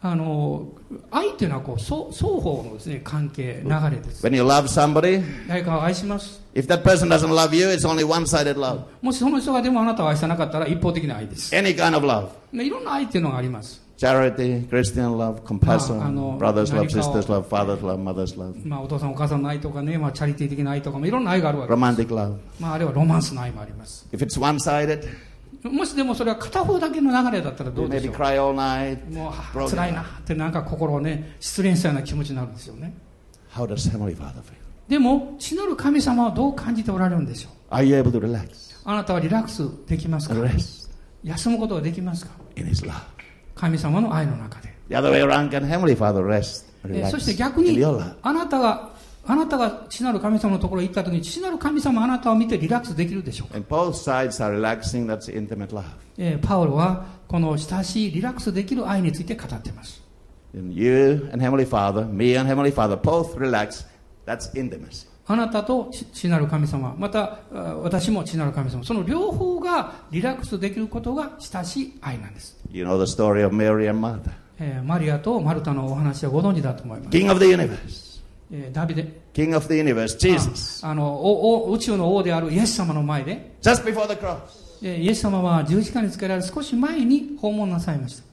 [0.00, 0.68] あの
[1.10, 4.24] 愛っていうのはこう双双方のです、ね、関係、流れです。
[4.24, 8.82] When you love somebody, 誰かを愛します？if that person doesn't love you, it's only one-sided love.
[9.02, 11.52] もしその人がでもあなたを愛さなかったら一方的な愛です。
[11.54, 12.28] Any kind of love.
[12.52, 13.87] ねいろんな愛っていうのがあります。
[13.98, 21.82] Charity, Christian love, compassion, ああの brothers love, 何かを sisters love, fathers love, mothers love, まあ、お父さんお母さんの愛とかね、まあ、チャリティー的な愛とかもいろんな愛があるわけです。
[21.82, 22.38] romantic love.
[22.60, 24.06] まあ、あるいはロマンスの愛もあります。
[24.12, 25.08] If it's one-sided,
[25.64, 29.12] もしでもそれは片方だけの流れだったらど you うで maybe しょう cry all night.
[29.12, 32.94] もう、はあ broken 辛いなってなんか心をね、失恋したような気持ちになるんですよね。
[33.52, 34.54] How does Heavenly Father feel?
[34.88, 40.88] でも、父なる神様はどう感じておられるんでしょう Are you able to relax あなたはリラックスできますか and rest
[41.24, 43.17] 休むことができますか in His love?
[43.58, 44.72] 神様の愛の中で。
[47.10, 47.84] そして逆に、
[48.22, 53.66] あなたが、あなたが父なる神様のところに行った時に、父なる神様あなたを見てリラックスできるでしょうか？
[56.40, 60.02] パウロは、この親しいリラックスできる愛について語ってます。
[65.30, 67.40] あなたと父なる神様、また
[67.82, 72.57] 私も父なる神様、その両方がリラックスできることが親しい愛なんです。
[72.70, 74.30] You know the story of Mary and Martha.
[74.60, 78.20] えーマリアとマルタのお話はご存知だと思います、King of the universe.
[78.52, 80.84] えーダビデ King of the universe, Jesus.
[80.84, 84.38] ああのおお宇宙の王であるイエス様の前で Just before the cross.
[84.82, 88.28] えーイエス様は十字架につけられる少し前に訪問なさいました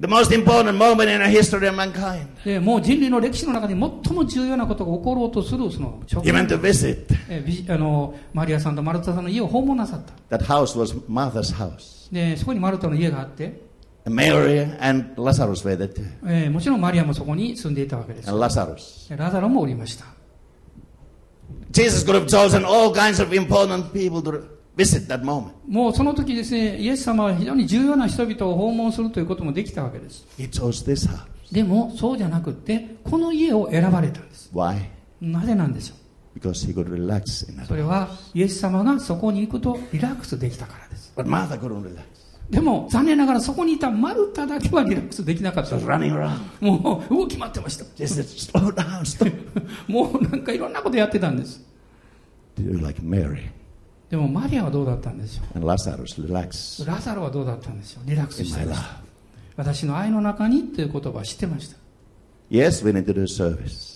[0.00, 2.26] The most important moment in the history of mankind.
[2.44, 7.06] でもう人類の歴史の中で最も重要なことが起ころうとするその直 He 前 went to visit.
[7.28, 12.12] えあのマリアさんとマルタさんの家を訪問なさった That house was Martha's house.
[12.12, 13.67] でそこにマルタの家があって、
[14.08, 16.04] Mary and Lazarus were there too.
[16.26, 19.08] えーもちろんマリアもそこに住んでいたわけです And Lazarus.
[19.08, 20.04] でラザロもおりました
[21.70, 24.42] Jesus could have chosen all kinds of important people to
[24.76, 25.52] visit that moment.
[25.66, 31.26] もうその時ですねイエス様は非常に重要な人々を訪問するということもできたわけです He chose this house.
[31.52, 34.78] でもそうじゃなくってこの家を選ばれたんです Why?
[35.20, 35.94] なぜなんでしょ
[36.38, 37.64] Because he could relax in.
[37.66, 42.02] それはイエス様がそこに行くとリラックスできたからです But Martha couldn't relax.
[42.50, 45.76] でも残念ながらそこにいたマルタだけはリラックスできなかった。
[46.60, 47.84] もう動き回ってました。
[49.86, 51.60] もうなんかいろんなことやってたんです。
[54.10, 55.42] でもマリアはどうだったんでしょ
[56.84, 59.00] うラサロはどうだったんですよリラックスしてました。
[59.56, 61.76] 私の愛の中にという言葉知ってました。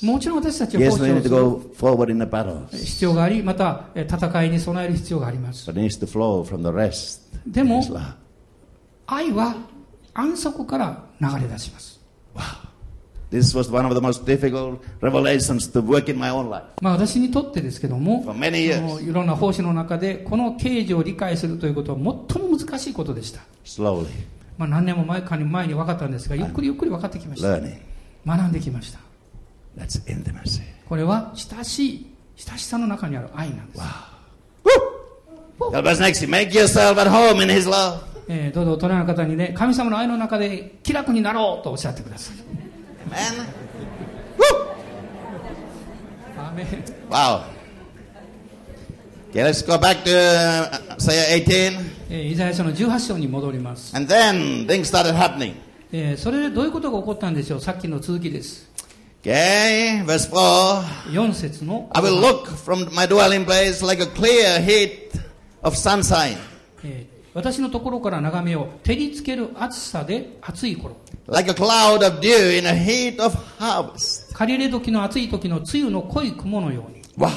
[0.04, 1.28] もちろん私たちは必要がありまた
[2.76, 5.64] 必要があり、また戦いに備える必要があります。
[7.46, 7.80] でも、
[9.06, 9.56] 愛は
[10.14, 12.00] 安息から流れ出します
[13.30, 16.64] This was one of the most difficult revelations to work in my own life.
[16.82, 19.08] まあ私にとってですけども For many years.
[19.08, 24.06] いろんな奉仕の中でこの啓示を理解するということは最も難しいことでした、Slowly
[24.58, 27.78] まあ、何年も前かに前に分かったんですがゆっくりゆっくり分かってきました learning.
[28.26, 28.98] 学んできました
[29.78, 30.60] That's intimacy.
[30.86, 33.80] これは親しい親しさの中にある愛なんです、
[35.72, 36.28] Help us next.
[36.28, 38.11] Make yourself at home in His love.
[38.28, 42.36] えーどうぞ大人の方にね神様の愛の中で気楽になろうとおっしゃってください
[43.10, 43.46] Amen.
[46.38, 46.66] アーメン
[47.10, 47.42] Wow.
[49.32, 51.92] Okay, let's go back to uh, Isaiah 18.
[52.10, 55.54] えーイザヤ書の18章に戻ります、And then things started happening.
[55.92, 58.70] えーそれでどういうことが起こったんでしょうさっきの続きです
[59.22, 60.82] Okay, verse 4.
[61.12, 65.12] 4節の I will look from my dwelling place like a clear heat
[65.62, 66.36] of sunshine,
[66.84, 70.96] えー私のところから眺めよう照りつける暑さで暑い頃
[71.28, 74.34] like a cloud of dew in a heat of harvest.
[74.34, 77.30] 借り入れ時の暑い時の梅雨の濃い雲のように Wow.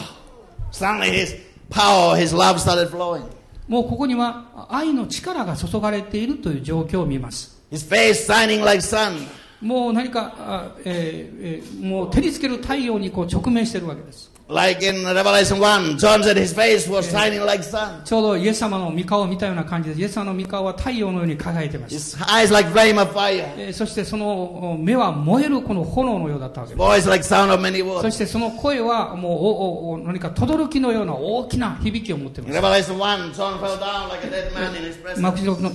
[0.72, 1.38] Suddenly his
[1.70, 3.24] power, his love started flowing.
[3.68, 9.26] もうここには愛の力が注がれているという状況を見ます His face shining like sun.
[9.62, 14.32] もう何か、あえーえーもう照りつける太陽にこう直面しているわけです。
[14.48, 18.04] Like in Revelation 1, John said his face was shining like sun.
[18.04, 20.02] ちょうどイエス様の御顔を見たような感じです。
[20.02, 22.24] イエス様の御顔は太陽のように輝いてました。
[22.26, 23.44] His eyes like flame of fire.
[23.58, 26.84] えーそしてそのお目は燃えるこの炎のようだったわけです。
[26.86, 28.12] Voice like sound of many そ waters.
[28.12, 32.60] してその声はもうおおお何か轟きのような大きな響きを持っています。
[32.60, 35.22] Revelation 1, John fell down like a dead man in his presence.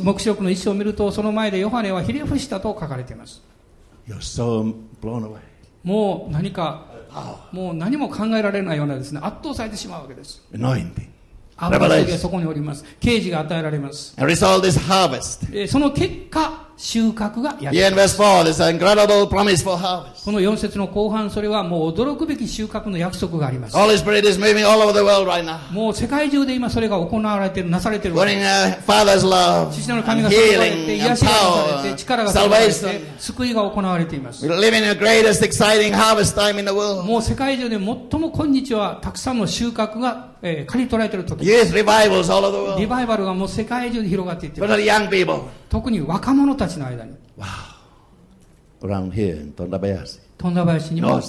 [0.04, 3.42] 黙示録の一章を見るとその前でヨハネはひれ伏したと書かれています。
[4.06, 4.72] You're so
[5.02, 5.38] blown away.
[5.82, 6.86] もう何か
[7.52, 10.42] もう何も考えられないようなですね圧倒されてしまうわけです。
[11.56, 12.84] 油注ぎがそこにおります。
[13.00, 14.14] 刑事が与えられます。
[15.68, 17.64] その結果、収穫がやってき。
[20.24, 23.76] この4節の後半、それはもう驚くべき収穫の約束があります。
[23.76, 23.86] も
[25.90, 28.16] う世界中で今それが行われている、なされている。
[28.16, 28.24] 父
[29.90, 33.00] の神が救われて、癒しがされて、力がされて、salvation.
[33.18, 34.46] 救いが行われています。
[34.46, 37.02] Greatest, exciting harvest time in the world.
[37.02, 41.74] もう世界中で最も今日はたくさんの収穫が刈、えー、り取られている時です。
[42.78, 44.70] リバイバルがもう世界中で広がっていっています。
[45.70, 47.14] 特に若者たちの間に。
[50.36, 51.20] 富田林にも、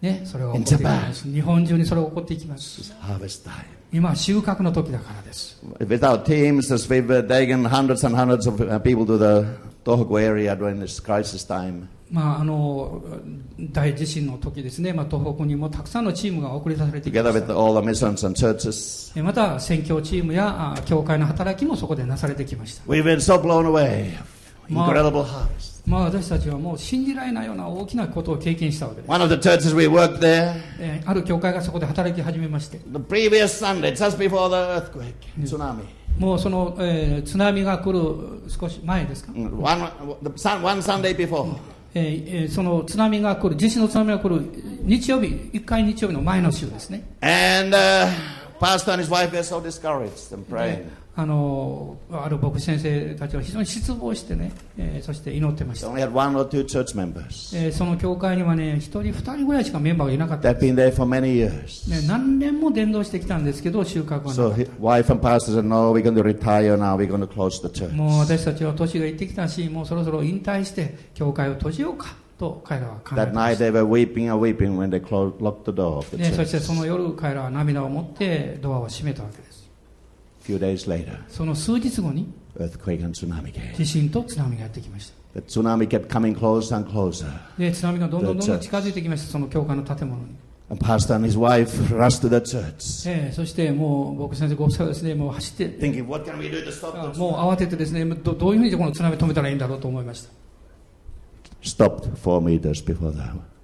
[0.00, 0.36] ね、そ
[0.80, 1.32] います。
[1.32, 2.92] 日本中にそれが起こっていきます。
[3.92, 5.62] 今は収穫の時だからです。
[9.88, 11.00] 東北 area during this
[11.72, 13.02] ムまあ、あの
[13.72, 17.20] 大地震の時ですね、まあ、東北にもたくさんのチームが送りされてきました。
[19.22, 19.60] また、
[20.00, 22.82] チームや教会の働きもそこでなされてきました。
[25.86, 29.10] まあ、私たちはもう信じられないような大きなことを経験したわけです。
[30.78, 32.80] えある教会がそこで働き始めまして。
[36.18, 39.32] もうその、えー、津波が来る少し前ですか？
[41.94, 44.42] ええ、その津波が来る、地震の津波が来る
[44.82, 47.02] 日曜日、一回日曜日の前の週ですね。
[51.20, 55.88] あ,のある牧師先生たちは非常に失望してね、えー、そして祈ってました、
[57.56, 60.54] えー、その教会にはね一人二人ぐらいしかメンバーがいなかった。
[61.90, 64.32] で、何年も伝道してきたんですけど収穫は。
[64.32, 64.56] なかっ
[67.88, 73.16] た、もう私たちは年が行ってきたしもうそろそろ引退して教会を閉じようかと彼らは考えました
[76.32, 79.47] そしてその夜彼らは涙を持ってドアを閉めたわけです。
[80.48, 83.76] Few days later, その数日後に earthquake and tsunami came.
[83.76, 85.40] 地震と津波がやってきました。
[85.40, 87.26] The tsunami kept coming closer and closer.
[87.58, 90.28] で、津波がどんどんどんどん近づいてきました、その教会の建物に。
[90.70, 96.98] And pastor and his wife rushed to the church, えーそしてもう僕先生ご夫妻はですね、もう走って、thinking, "What can we do to stop
[96.98, 100.30] あ the もう慌ててですね、どどういうふうにこの津波を止めたらいいんだろうと思いました。
[101.62, 103.18] Stopped four meters before the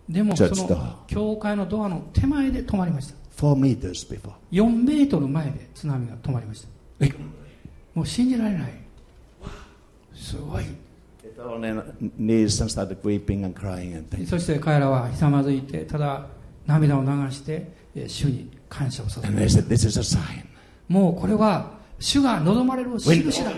[0.08, 4.32] でもそ Church door の教会のドアの手前で止まりました four meters before.
[4.52, 6.68] 4メートル前で津波が止まりました
[7.00, 7.08] え
[7.94, 8.72] もう信じられない。
[10.14, 10.64] すごい。
[14.26, 16.26] そして彼らはひさまずいてただ
[16.66, 17.72] 涙を流して
[18.06, 19.50] 主に感謝を捧げる
[20.88, 23.50] もうこれは主が望まれる印だ。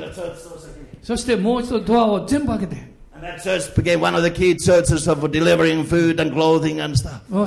[1.02, 2.95] そしてもう一度ドアを全部開けて。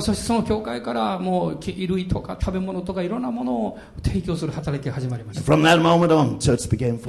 [0.00, 5.42] してその教会からもう衣類とか食べ物とかいろんなものを提供する働き始まりました。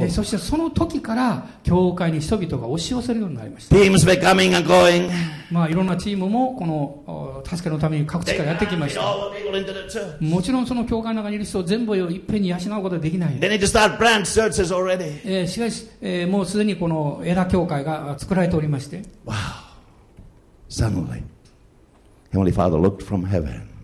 [0.10, 3.76] そしてその時から教会に人々が押し寄せるようになりました。
[5.52, 9.02] まあいろんなチームもこの助けのために各地からやってきました。
[10.20, 13.36] もちろんその教会の中にいる人を全部いっぺんに養うことはできない。
[13.36, 13.50] They
[15.48, 15.86] しかし、
[16.28, 19.02] もうすでにこのエラ教会が作られててりまして。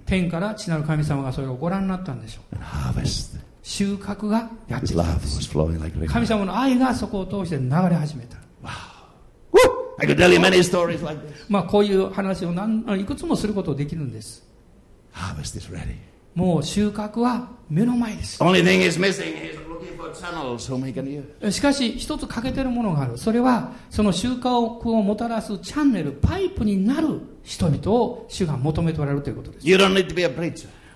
[0.06, 2.56] 天から地なる神様がそれをご覧になったんでしょう。
[3.64, 4.50] 収穫が。
[6.08, 8.38] 神様の愛がそこを通して流れ始めた。
[11.68, 14.48] こういう話を何いくつもすることができるんです。
[16.36, 18.42] もう収穫は目の前です。
[21.52, 23.18] しかし一つ欠けてるものがある。
[23.18, 29.68] それはその収穫をもたらすチャンネルパイプになる人々を主が求めておられるということです.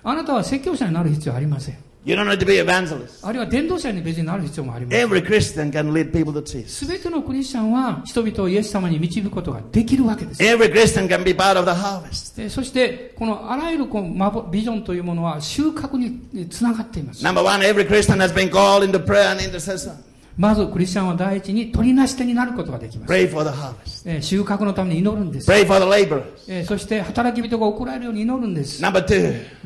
[0.04, 3.24] あなたは説教者になる必要はありません You don't need to be an evangelist.
[3.24, 6.68] あるいは伝道者に別になる必要もありません Every Christian can lead people to Jesus.
[6.84, 12.36] すべてのクリスチャンは人々をイエス様に導くことができるわけです Every Christian can be part of the harvest.
[12.36, 19.92] でそしてこのあらゆるこの幻ビジョンというものは収穫につながっています Number one, every Christian has been called into prayer and intercession.
[20.36, 23.12] まずクリスチャンは第一に取りなし手になることができます。
[24.22, 25.46] 収穫のために祈るんです。
[26.64, 28.82] そして働き人が怒られるように祈るんです。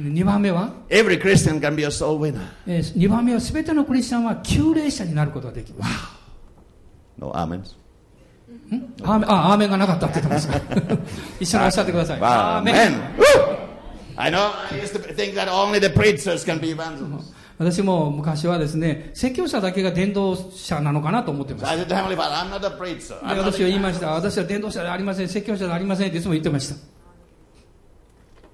[0.00, 0.72] 2番目は
[2.66, 5.92] ?2 番目は全てのクリスチャンは救霊者になることができます。
[9.04, 10.60] アーメンアーメンがなかったって言ってますか
[11.40, 12.18] 一緒におっしってください。
[12.20, 12.74] アーメン
[14.18, 14.50] I know,
[17.58, 21.86] 私も昔はですね、説教者だけが伝道者なのかなと思ってまし.
[23.08, 23.26] た。
[23.34, 24.10] 私は言いました。
[24.10, 26.76] 私は伝道者ではありません、説教者ではありませんっていつも言ってました。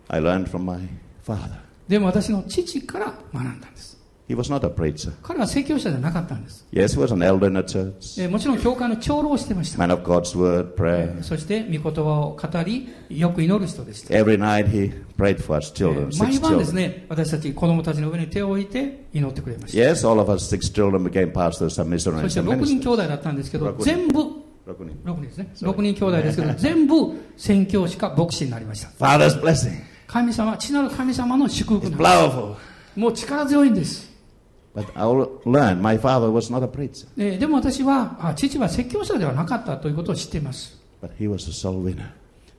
[0.09, 0.78] I learned from my
[1.26, 1.59] father.
[1.88, 4.01] でも私の父から学んだんです。
[4.33, 5.12] He was not a preacher.
[5.22, 11.22] 彼は説教者じゃなかったんです、Yes, he was an elder in the church, えーもちろん教会の長老をしてました man of God's word, prayer.
[11.22, 16.74] そして御言葉を語りよく祈る人でした、Every night he prayed for us え children, ー毎 six 晩です children.
[16.76, 24.20] ね私たち子供たちの上に手を置いて祈ってくれました Yes, all of us six children became pastors, そ missionaries, して some 6人兄.弟だったんですけど全部
[24.64, 26.95] 六人6人ですね6人兄弟ですけど全部
[27.37, 29.72] 宣教師か牧師になりました Father's blessing.
[30.07, 34.12] 神様父なる神様の祝福なんです.もう力強いんです、
[34.75, 35.05] But I
[35.45, 42.07] learned my father was not a preacher, えーでも私はあ父は説教者ではなかったということを知っています but he was a soul winner.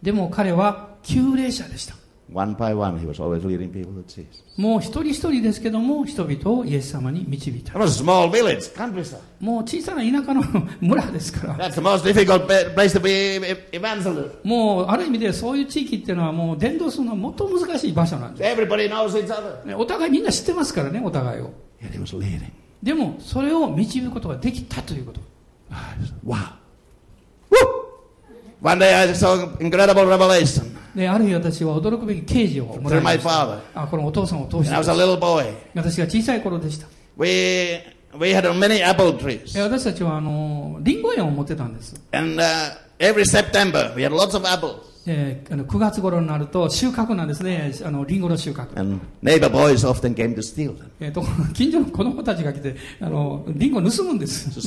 [0.01, 1.95] でも彼は救霊者でした
[2.31, 4.43] One by one, he was always leading people to Jesus.
[4.57, 9.17] もう一人一人ですけども人々をイエス様に導いた It was a small village, countryside.
[9.39, 10.41] もう小さな田舎の
[10.81, 12.45] 村ですから That's the most difficult
[12.75, 13.09] place to be
[13.43, 14.31] e- evangelist.
[14.43, 19.75] もうある意味でそういう地域っていうのはもう伝道するのはもっと難しい場所なんで Everybody knows each other.
[19.77, 21.51] お互いみんな知ってますからねお互いを
[21.83, 22.51] Yet he was leading.
[22.81, 25.21] でもそれを導くことができたということ
[26.25, 26.35] Wow.
[27.49, 27.57] Woo!
[28.61, 34.85] One day I saw incredible revelation である日私は驚くべき啓示をもらいました.あこのお父さんを通して私
[35.97, 37.79] が小さい頃でした we
[38.19, 42.45] we had many apple trees, え私たちはあのリンゴ園を持ってたんです、and uh,
[42.99, 44.92] every September we had lots of apples.
[45.05, 48.73] 9月頃になると収穫なんですね、あのリンゴの収穫。
[51.53, 54.61] 近所の子供たちが来て、あのリンゴ盗むんです。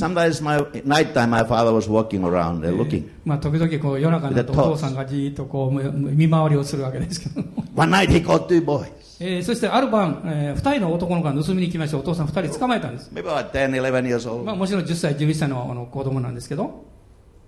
[3.25, 7.43] まあ時々こう夜中にお父さんがじーっとこう見回りをするわけですけど
[9.19, 13.09] ええ、そしてある晩、えー、2人の男の子が盗みに来ましたお父さん2人捕まえたんです。
[14.43, 16.85] まあ、もちろん10歳、11歳の,あの子供なんですけど。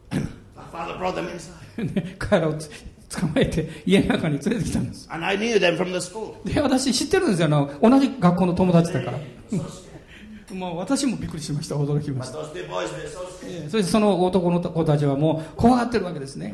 [2.20, 5.08] 彼らを捕まえて家の中に連れてきたんです。
[6.46, 7.48] で私知ってるんですよ、
[7.82, 9.18] 同じ学校の友達だから。
[10.54, 12.40] もう私もびっくりしました驚きました
[13.70, 16.54] そしてその男の子たちはもう怖がってるわけですね.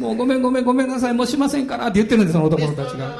[0.00, 3.16] もうごめんごめんごめんなさいもうしませんからって言ってるんですその男の子たちが.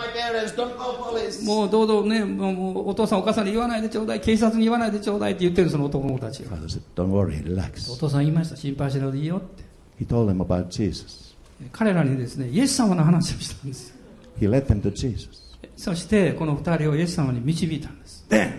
[1.47, 6.51] もうどうぞねもうお父さんお母さんに言わないでちょうだい警察に言わないでちょうだいって言ってるその男の子たちが
[7.92, 9.64] お.父さん言いました心配しなくていいよって.
[11.72, 13.95] 彼らにですねイエス様の話をしたんです.
[15.76, 18.52] そしてこの二人をイエス様に導いたんです Then.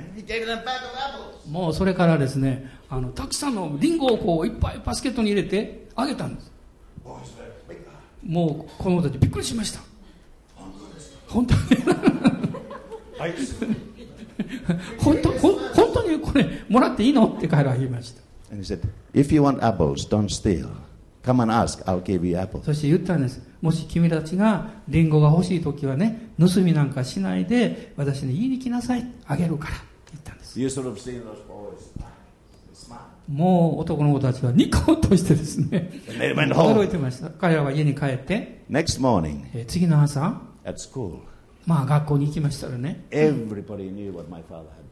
[1.51, 6.51] もうそれからですねあのたくさんのリンゴをこういっぱいバスケットに入れてあげたんです.
[8.23, 9.79] もう子供たちびっくりしました
[11.27, 11.59] 本当に？
[14.99, 17.27] 本 当本当にこれもらっていいの？
[17.27, 20.69] って彼らは言いました And he said, if you want apples, don't steal.
[22.63, 23.41] そして言ったんです。
[23.61, 29.05] もし君たちがリンゴが欲しいときはね、盗みなんかしないで、私に言いに来なさい。
[29.25, 29.75] あげるから。
[30.11, 30.59] 言ったんです。
[33.27, 35.89] もう男の子たちはニコッとしてですね。
[36.55, 37.29] 驚いてました。
[37.31, 38.63] 彼らは家に帰って、
[39.67, 40.41] 次の朝、
[41.65, 43.05] まあ学校に行きましたらね。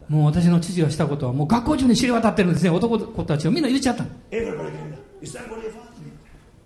[0.10, 2.72] もう私の父がしたことは、もう学校中に知り渡ってるんですね。
[2.72, 4.04] 男の子たちはみんな言っちゃった。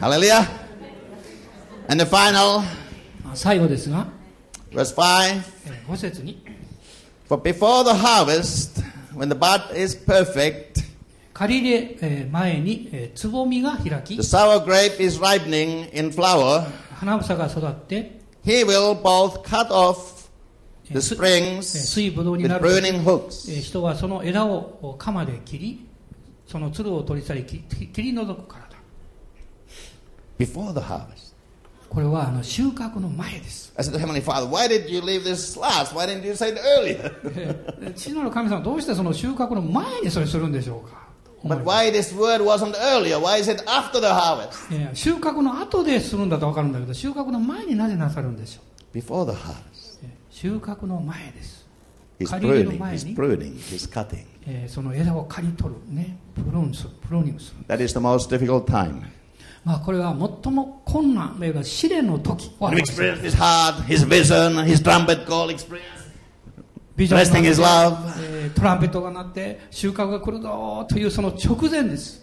[0.00, 0.46] hallelujah.
[1.88, 2.60] And the final
[3.24, 4.06] まあ最後ですが、
[4.72, 5.42] verse 5.
[5.66, 6.42] え5節に
[7.28, 8.82] For before the harvest,
[9.14, 10.82] when the bud is perfect,
[11.32, 20.28] 借り入れえー前に、えーつぼみが開き the sour grape is ripening in flower, 花房が育って he will both cut off
[20.90, 23.52] え the ーす springs 水ぶどうに with なる pruning hooks.
[23.52, 25.86] えー人はその枝を鎌で切り
[26.46, 28.76] そのつるを取り去り切り除くからだ
[30.38, 31.34] Before the harvest.
[31.88, 35.94] これはあの収穫の前です I said Heavenly Father, why did you leave this last?
[35.94, 37.12] Why didn't you say it earlier?
[37.36, 41.04] えー父なる神様どうしてその収穫の前にそれするんでしょうか
[41.44, 43.18] but why this word wasn't earlier?
[43.20, 44.74] Why is it after the harvest?
[44.74, 48.60] えー収穫の後でするんだと分かるんだけど収穫の前になぜなさるんでしょ
[48.92, 49.98] う Before the harvest.
[50.02, 51.63] えー収穫の前です、
[54.68, 55.80] その枝を刈り取る、
[56.34, 57.40] プロ、ニング。
[59.64, 63.02] まあこれは最も困難、例えば試練の時を表します。
[68.54, 72.22] トランペットが鳴って収穫が来るぞというその直前です。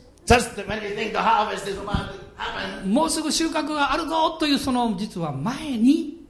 [2.86, 6.21] もうすぐ収穫があるぞというその実は前に。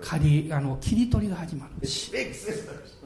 [0.00, 1.72] 刈あの切り取りが始まる。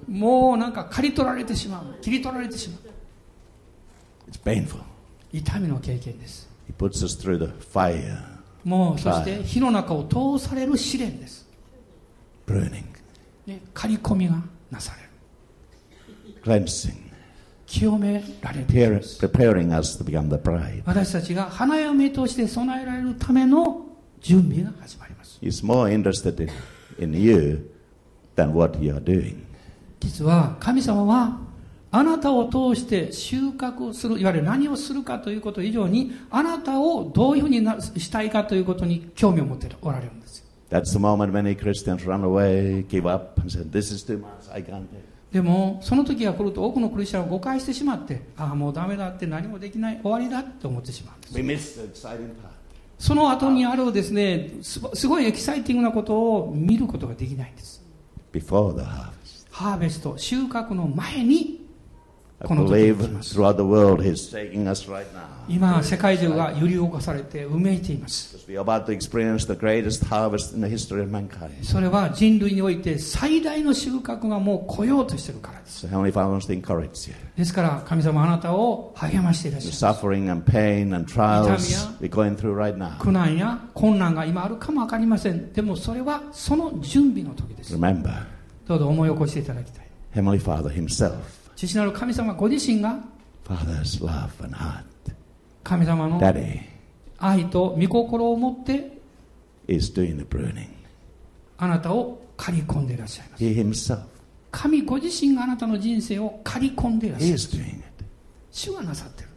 [0.09, 2.01] もうなんか刈り取られてしまう。
[2.01, 2.81] 切り取られてしまう。
[5.33, 6.49] 痛みの経験です。
[8.65, 11.49] もうそして火の中を通される試練です。
[13.75, 14.37] 刈り込みが
[14.71, 15.09] なされる。
[17.67, 18.75] 清められて
[20.85, 23.87] 私たちが花嫁として備えられるための
[24.21, 25.39] 準備が始まります。
[27.03, 27.71] In, you
[28.37, 29.45] than what you are doing.
[30.01, 31.39] 実は神様は
[31.91, 44.51] あなたを通して収穫するいわゆる何をするかということ以上にあなたをどういうふうになしたいかということに興味を持っておられるんですよ That's the moment many Christians run away, give up, and say, This is too much,
[44.51, 44.87] I can't do.
[45.33, 52.52] でもその時が来ると多くのクリスチャンは誤解してしまってああもうダメだって何もできない終わりだって思ってしまうんです We miss the exciting part.
[53.03, 57.83] その後にあるですねすすごいエキサイティングなことを見ることができないんです
[58.33, 59.49] Before the harvest.
[59.51, 61.62] ハーベスト収穫の前に
[62.45, 62.65] この
[65.49, 68.37] 今、世界中が揺り動かされて、うめいています。
[68.39, 68.49] そ
[71.81, 75.87] れは人類において最大の収穫がもう来ようとしているからです。
[77.37, 79.79] ですから、神様あなたを励ましていらっしゃいます。
[79.79, 80.01] 痛
[82.99, 85.53] 苦難や困難が今あるかもわかりません。
[85.53, 87.73] でもそれはその準備の時です。
[88.67, 89.87] どうぞ思い起こしていただきたい。
[90.15, 90.69] Heavenly Father
[91.67, 92.99] 父なる神様ご自身が
[95.63, 96.19] 神様の
[97.19, 98.99] 愛と御心を持って.
[101.59, 103.45] あなたを刈り込んでいらっしゃいます
[104.51, 107.57] 神ご自身があなたの人生を刈り込んでいらっしゃいます.
[108.51, 109.29] 主がなさってる.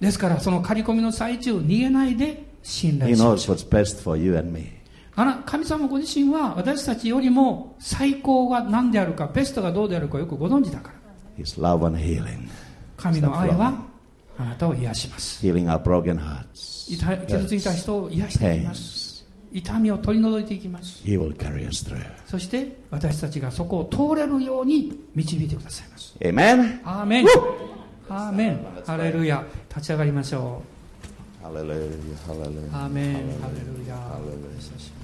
[0.00, 3.56] ですからその刈り込みの最中逃げないで信頼しましょう
[5.44, 10.94] 神様ご自身は私たちよりも最高が何であるかベストがどうであるかよくご存知だから
[12.96, 13.74] 神の愛は
[14.38, 15.44] あなたを癒します
[17.26, 19.12] 傷ついた人を癒していきます.
[19.54, 21.02] 痛みを取り除いていきます.
[22.26, 23.84] そして私たちがそこを
[24.14, 26.80] 通れるように導いてくださいます Amen.
[26.84, 27.26] アーメン
[28.08, 30.62] アーメンハレルヤ立ち上がりましょ
[31.42, 31.68] Hallelujah,
[32.28, 32.70] hallelujah.
[32.70, 35.01] うアーメンハレ.ルヤ.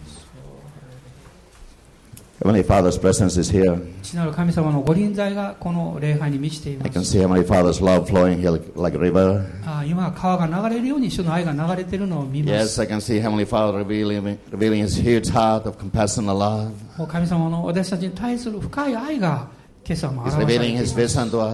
[2.41, 3.77] Heavenly Father's presence is here.
[4.01, 7.19] 父なる神様のご臨在がこの礼拝に満ちています。
[9.85, 12.81] 今、川が流れるように主の愛が流れているのを見ます。
[12.81, 12.87] Yes,
[17.09, 19.49] 神様の私たちに対する深い愛が
[19.85, 20.87] 今朝も表されていま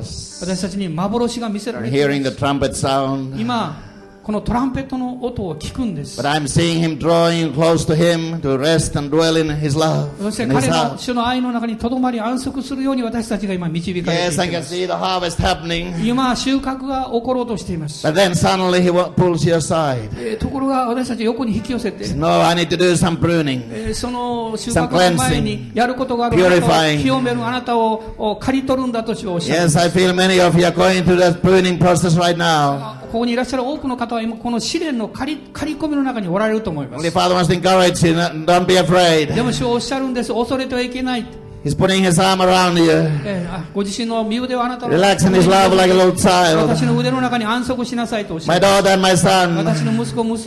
[0.03, 0.45] す。
[0.45, 2.87] 私たちに幻が見せられています。
[3.41, 3.94] 今、
[4.25, 6.17] このトランペットの音を聞くんです。
[10.19, 14.33] そして彼の主の愛の中にとどまり安息するように私たちが今導かてい。
[16.37, 18.07] 収穫が起ころうとしています。
[20.39, 22.05] ところが私たち横に引き寄せて、
[23.95, 24.99] その収穫の
[25.75, 26.31] やることがあ
[27.51, 29.41] なたを刈り取るんだとしよう。
[33.15, 37.13] あここにいらっしゃる多くの方は今この試練の刈り刈り込みの中におられると思います.
[39.37, 40.33] でも主はおっしゃるんです。
[40.35, 41.25] 恐れてはいけない
[41.65, 43.09] He's putting his arm around you.
[44.91, 46.69] Relaxing his love like a little child.
[48.47, 49.65] My daughter and my son.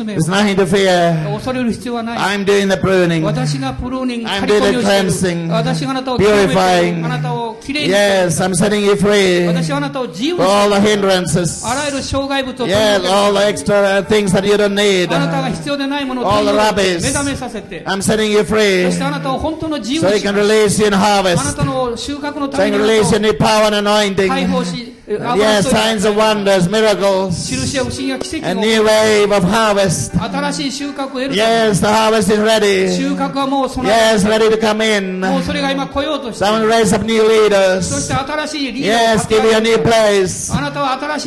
[0.05, 1.17] There's nothing to fear.
[2.19, 3.23] I'm doing the pruning.
[3.25, 5.49] I'm doing the cleansing.
[6.17, 7.01] Purifying.
[7.89, 9.47] Yes, I'm setting you free.
[10.37, 11.63] For all the hindrances.
[12.67, 15.09] Yes, all the extra things that you don't need.
[16.23, 17.01] All the rubbish.
[17.87, 18.91] I'm setting you free.
[20.01, 21.06] So you can release you in heart.
[21.15, 21.55] あな harvest.
[21.55, 24.63] たの収穫の So た He め can にあ release な you た in power and を
[24.63, 24.96] anointing.
[25.09, 27.49] Uh, yes, signs of wonders, miracles,
[28.43, 30.11] a new wave of harvest.
[31.37, 32.87] Yes, the harvest is ready.
[33.87, 35.21] Yes, ready to come in.
[36.35, 37.89] Someone raise up new leaders.
[38.83, 40.49] Yes, give you a new place.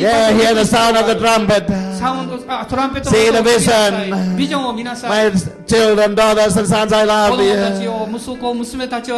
[0.02, 1.64] Yeah, hear the sound of the trumpet.
[3.10, 3.92] See the vision.
[5.08, 5.30] My
[5.66, 7.54] children, daughters, and sons, I love you.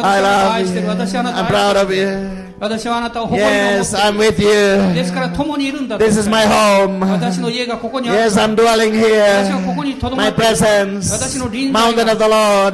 [0.05, 0.87] I love you.
[1.35, 2.52] I'm proud of you.
[2.63, 4.93] 私はあなたを誇りに思 Yes, っ I'm てい with る you.
[4.95, 6.99] ですから共にいるんだと This is my home.
[7.11, 9.83] 私の家がここにある Yes, から I'm dwelling 私はここ here.
[9.83, 11.11] にとどま My っている presence.
[11.11, 12.17] 私の臨在 Mountain of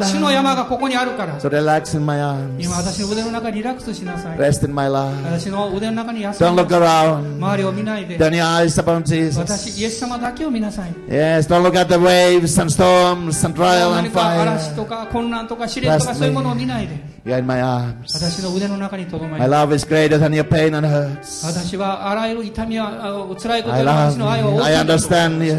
[0.05, 0.31] the 主の Lord.
[0.33, 2.63] 山がここにあるから So relax in my arms.
[2.63, 5.23] 今私の腕の中にリラックスしなさい Rest in my love.
[5.25, 7.35] 私の腕の中に休 Don't みな look さい around.
[7.37, 9.81] 周りを見ないで Turn your eyes upon 私 Jesus.
[9.81, 14.87] イエス様だけを見なさい Yes, don't look at the waves and storms and trial 何 and か嵐と fire.
[14.87, 16.95] か混乱とか試練とか Trust そういうものを見ないで
[17.29, 18.09] You are in my arms.
[19.37, 21.45] My love is greater than your pain and hurts.
[23.69, 24.61] I love you.
[24.63, 25.57] I understand you.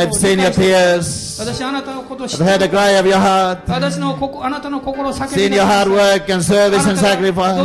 [0.00, 1.06] I've seen your tears.
[1.40, 3.58] I've heard the cry of your heart.
[5.34, 7.56] Seen your hard work and service and sacrifice.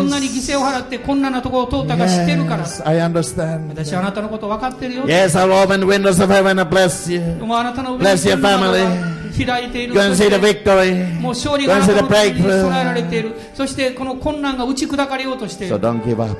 [1.99, 3.62] Yes, I understand.
[5.09, 7.22] Yes, I'll open windows of heaven and bless you.
[7.99, 8.86] Bless your family.
[9.45, 11.19] が開いている Go and そ see し the て victory.
[11.19, 16.38] もう勝利があなたのために備えられ.ているそしてこの困難が打ち砕かれようとしてい So る don't give up.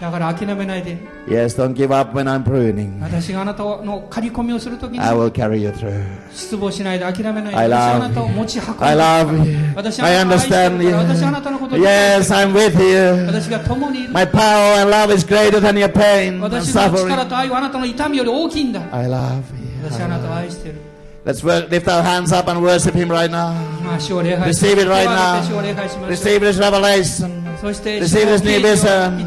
[0.00, 3.00] だから諦めないで Yes, don't give up when I'm pruning.
[3.00, 6.04] 私があなたの刈り込みをするときに I will carry you through.
[6.34, 9.56] 失望しないで諦めないで I 私はあな love たを.持ち運んで I love you.
[9.76, 13.26] 私あなたを愛してるから.私はあなたのことを Yes, I'm with you.
[13.26, 19.88] 私が共にいる My power and love is greater than your pain 私の力.と愛はあなたの痛みより大きいんだ I love you.
[19.90, 20.80] 私はあなたを愛している
[21.24, 23.54] Let's wor- lift our hands up and worship Him right now.
[23.80, 25.76] 今主を礼拝し Receive it right 手を挙げて主を礼 now.
[25.76, 27.43] 拝しましょう Receive this revelation.
[27.64, 29.24] Receive his new vision,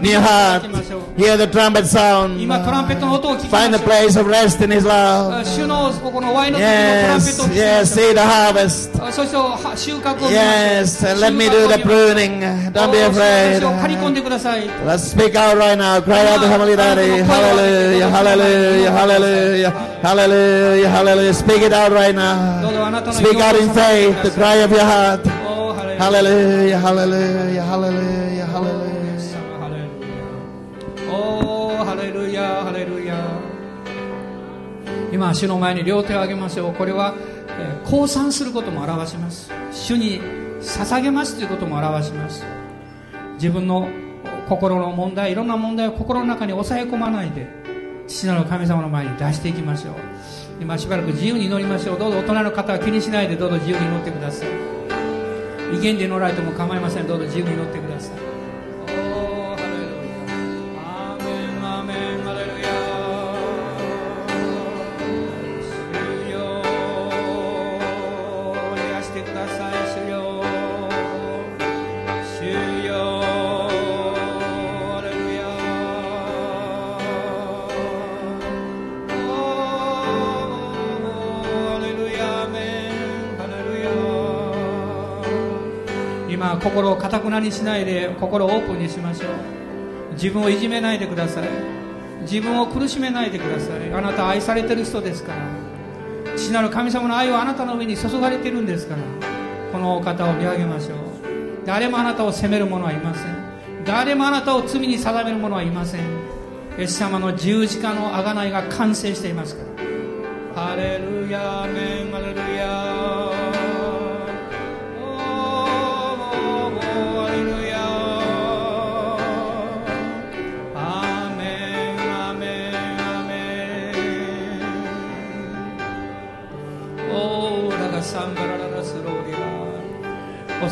[0.00, 0.62] new heart.
[1.16, 2.38] Hear the trumpet sound.
[3.50, 5.44] Find the place of rest in his love.
[6.56, 8.90] Yes, yes, see the harvest.
[10.30, 12.40] Yes, and let me do the pruning.
[12.72, 13.62] Don't be afraid.
[14.84, 16.00] Let's speak out right now.
[16.00, 17.22] Cry out to Heavenly Daddy.
[17.24, 19.70] Hallelujah, hallelujah, hallelujah,
[20.00, 21.34] hallelujah, hallelujah.
[21.34, 23.10] Speak it out right now.
[23.10, 25.43] Speak out in faith, the cry of your heart.
[25.94, 29.92] おーハレルヤ Hallelujah, hallelujah, hallelujah, hallelujah.
[31.10, 33.14] おーハレルヤハレルヤ
[35.12, 36.74] 今主の前に両手を挙げましょう。
[36.74, 37.14] これは、
[37.48, 39.50] えー降参することも表します。
[39.70, 40.20] 主に
[40.60, 42.42] 捧げますということも表します。
[43.34, 43.88] 自分の
[44.48, 47.46] 心の問題いろんな問題を心の中に抑え込まないで
[48.08, 49.94] 父なる神様の前に出していきましょう。
[50.60, 51.98] 今しばらく自由に祈りましょう。
[51.98, 54.73] どうぞ大人の方は気にしないでどうぞ自由に祈ってください
[55.72, 57.06] 威厳で乗られても構いません。
[57.06, 58.23] どうぞ自由に乗ってください。
[86.64, 90.14] 心をかたくなにしないで心をオープンにしましょう。
[90.14, 91.48] 自分をいじめないでください。
[92.22, 93.92] 自分を苦しめないでください。
[93.92, 95.38] あなた愛されてる人ですから。
[96.36, 99.02] 父なる神様の愛はあなたの上に注がれているんですから。
[99.72, 100.98] このお方を見上げましょう。
[101.66, 103.36] 誰もあなたを責める者はいません。
[103.84, 106.00] 誰もあなたを罪に定める者はいません。
[106.00, 106.04] イ
[106.82, 109.62] エス様の十字架の贖いが完成していますか
[110.56, 110.62] ら。
[110.62, 112.33] ハレルヤーメン。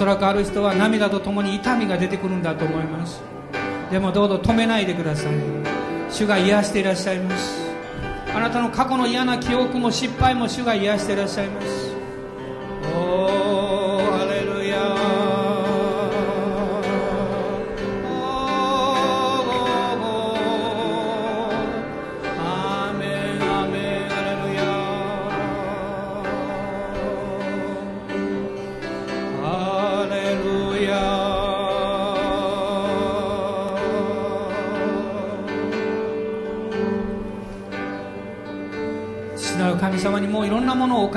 [0.03, 3.23] そらくある人は涙とともに痛みが出てくるんだと思います。
[3.89, 5.33] でもどうぞ止めないでください。
[6.11, 7.61] 主が癒していらっしゃいます。
[8.35, 11.82] あなたの過去の嫌な記憶も失敗も主が癒していらっしゃいます。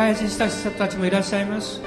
[0.06, 1.82] 返しした人たちもいらっしゃいます。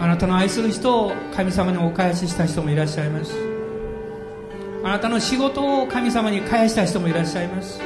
[0.00, 3.32] あなたの愛する人を神様にお返しした人もいらっしゃいます。
[4.82, 7.80] あなたの仕事を神様に返した人もいらっしゃいます。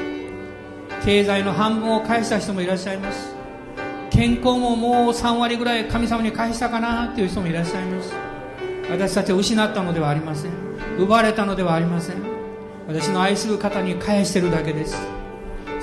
[1.04, 3.34] 経済の半分を返した人もいらっしゃいます。
[4.08, 8.14] 健康ももう3割ぐらい神様に返したかなっていう人もいらっしゃいます。
[8.90, 10.52] 私たちを失ったのではありません。
[10.98, 12.16] 奪われたのではありません。
[12.88, 15.13] 私の愛する方に返してるだけです。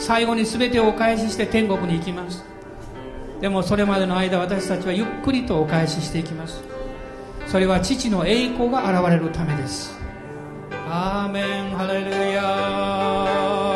[0.02, 2.44] 最後に全てをお返しして天国に行きます。
[3.40, 6.64] でもそれまでの間私たちはゆっくりとお返ししていきます。
[7.46, 9.96] それは父の栄光が現れるためです。
[10.90, 11.72] アーメン。
[11.76, 13.71] ハレルヤ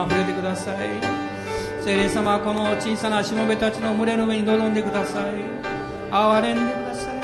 [0.00, 0.76] 様触れてください。
[1.82, 5.34] 聖霊様この小さなしもべたちの群れの上に臨んでください。
[6.10, 7.20] 憐れんでください。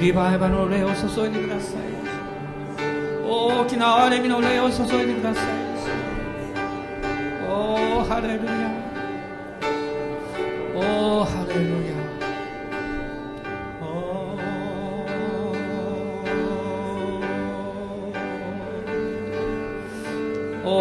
[0.00, 1.80] リバイバルの霊を注いでください。
[3.24, 5.44] 大きな憐れみの霊を注いでください。
[7.48, 8.52] おおハレルヤ。
[10.74, 12.01] おおハレルヤ。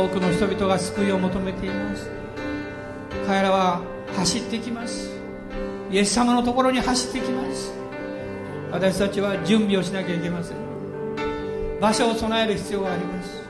[0.01, 2.09] 多くの人々が救いを求めています。
[3.27, 3.81] 彼らは
[4.15, 5.11] 走ってきます。
[5.91, 7.71] イエス様のところに走ってきます。
[8.71, 10.57] 私たちは準備をしなきゃいけません。
[11.79, 13.41] 場所を備える必要があります。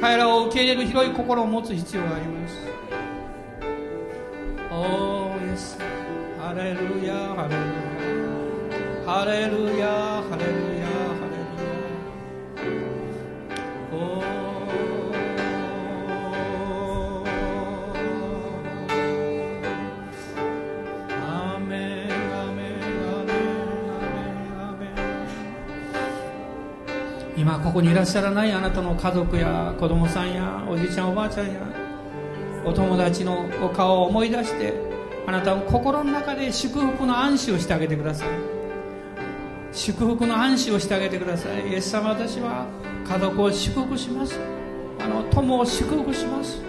[0.00, 2.56] 彼らを受け入れる広い心を持つ必要があります。
[4.70, 5.78] おーイエス
[6.40, 7.62] ハレルヤハレル
[9.06, 9.86] ヤハレルヤ
[10.30, 10.50] ハレル
[10.80, 10.86] ヤ
[11.20, 11.92] ハレルヤ
[13.92, 14.31] おー
[27.62, 31.60] ここにいらっしゃらないあなたの家族や子供さんやおじいちゃんおばあちゃんや
[32.64, 34.74] お友達のお顔を思い出して
[35.26, 38.28] あなたの心の中で祝福の暗示をしてあげてください。
[39.72, 41.68] 祝福の暗示をしてあげてください。
[41.68, 42.66] イエス様私は
[43.06, 44.38] 家族を祝福します。
[44.98, 46.60] あの友を祝福します。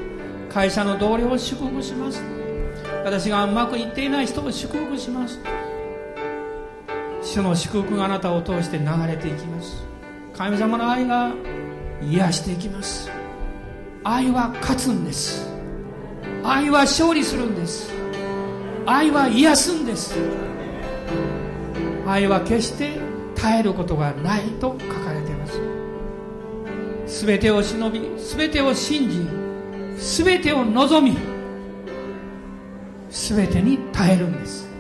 [0.49, 2.21] 会社の同僚を祝福します。
[3.03, 5.39] 私がうまくいっていない人を祝福します。
[7.23, 9.92] 主の祝福があなたを通して流れていきます。
[10.35, 11.31] 神様の愛が
[12.01, 13.09] 癒していきます。
[14.03, 15.47] 愛は勝つんです。
[16.43, 17.93] 愛は勝利するんです。
[18.87, 20.15] 愛は癒すんです。
[22.07, 22.97] 愛は決して
[23.35, 25.47] 耐えることがないと書かれていま
[27.05, 27.25] す。
[27.25, 29.27] 全てを忍び全てを信じ
[30.23, 31.15] 全てを望み
[33.11, 34.72] 全てに耐えるんです。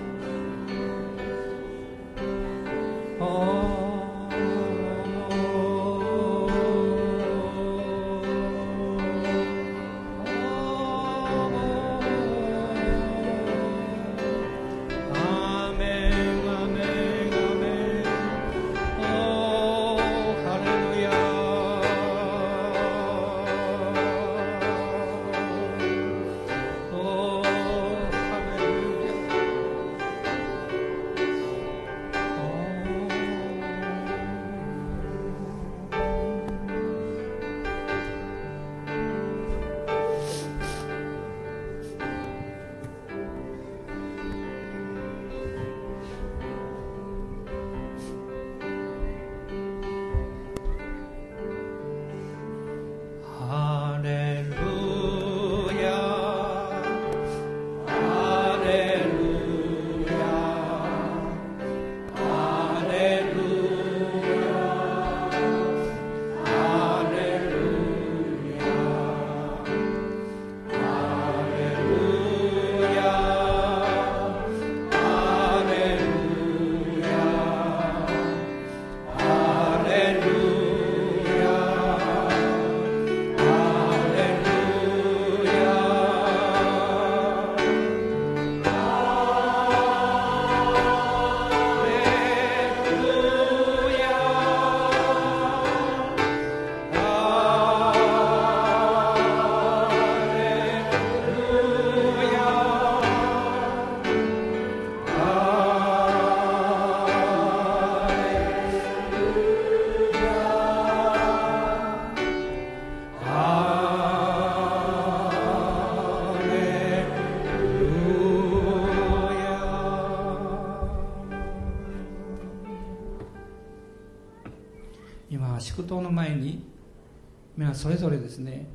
[127.73, 128.65] それぞれですね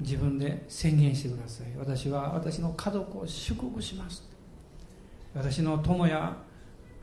[0.00, 1.66] 自分で宣言してください。
[1.78, 4.28] 私は私の家族を祝福します。
[5.34, 6.36] 私の友や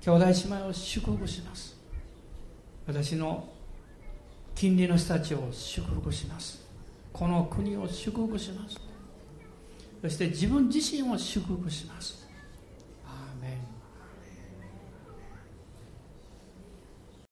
[0.01, 1.77] 兄弟姉妹を祝福します。
[2.85, 3.47] 私の
[4.55, 6.61] 近隣の人たちを祝福します。
[7.13, 8.77] この国を祝福します。
[10.01, 12.20] そして自分自身を祝福します。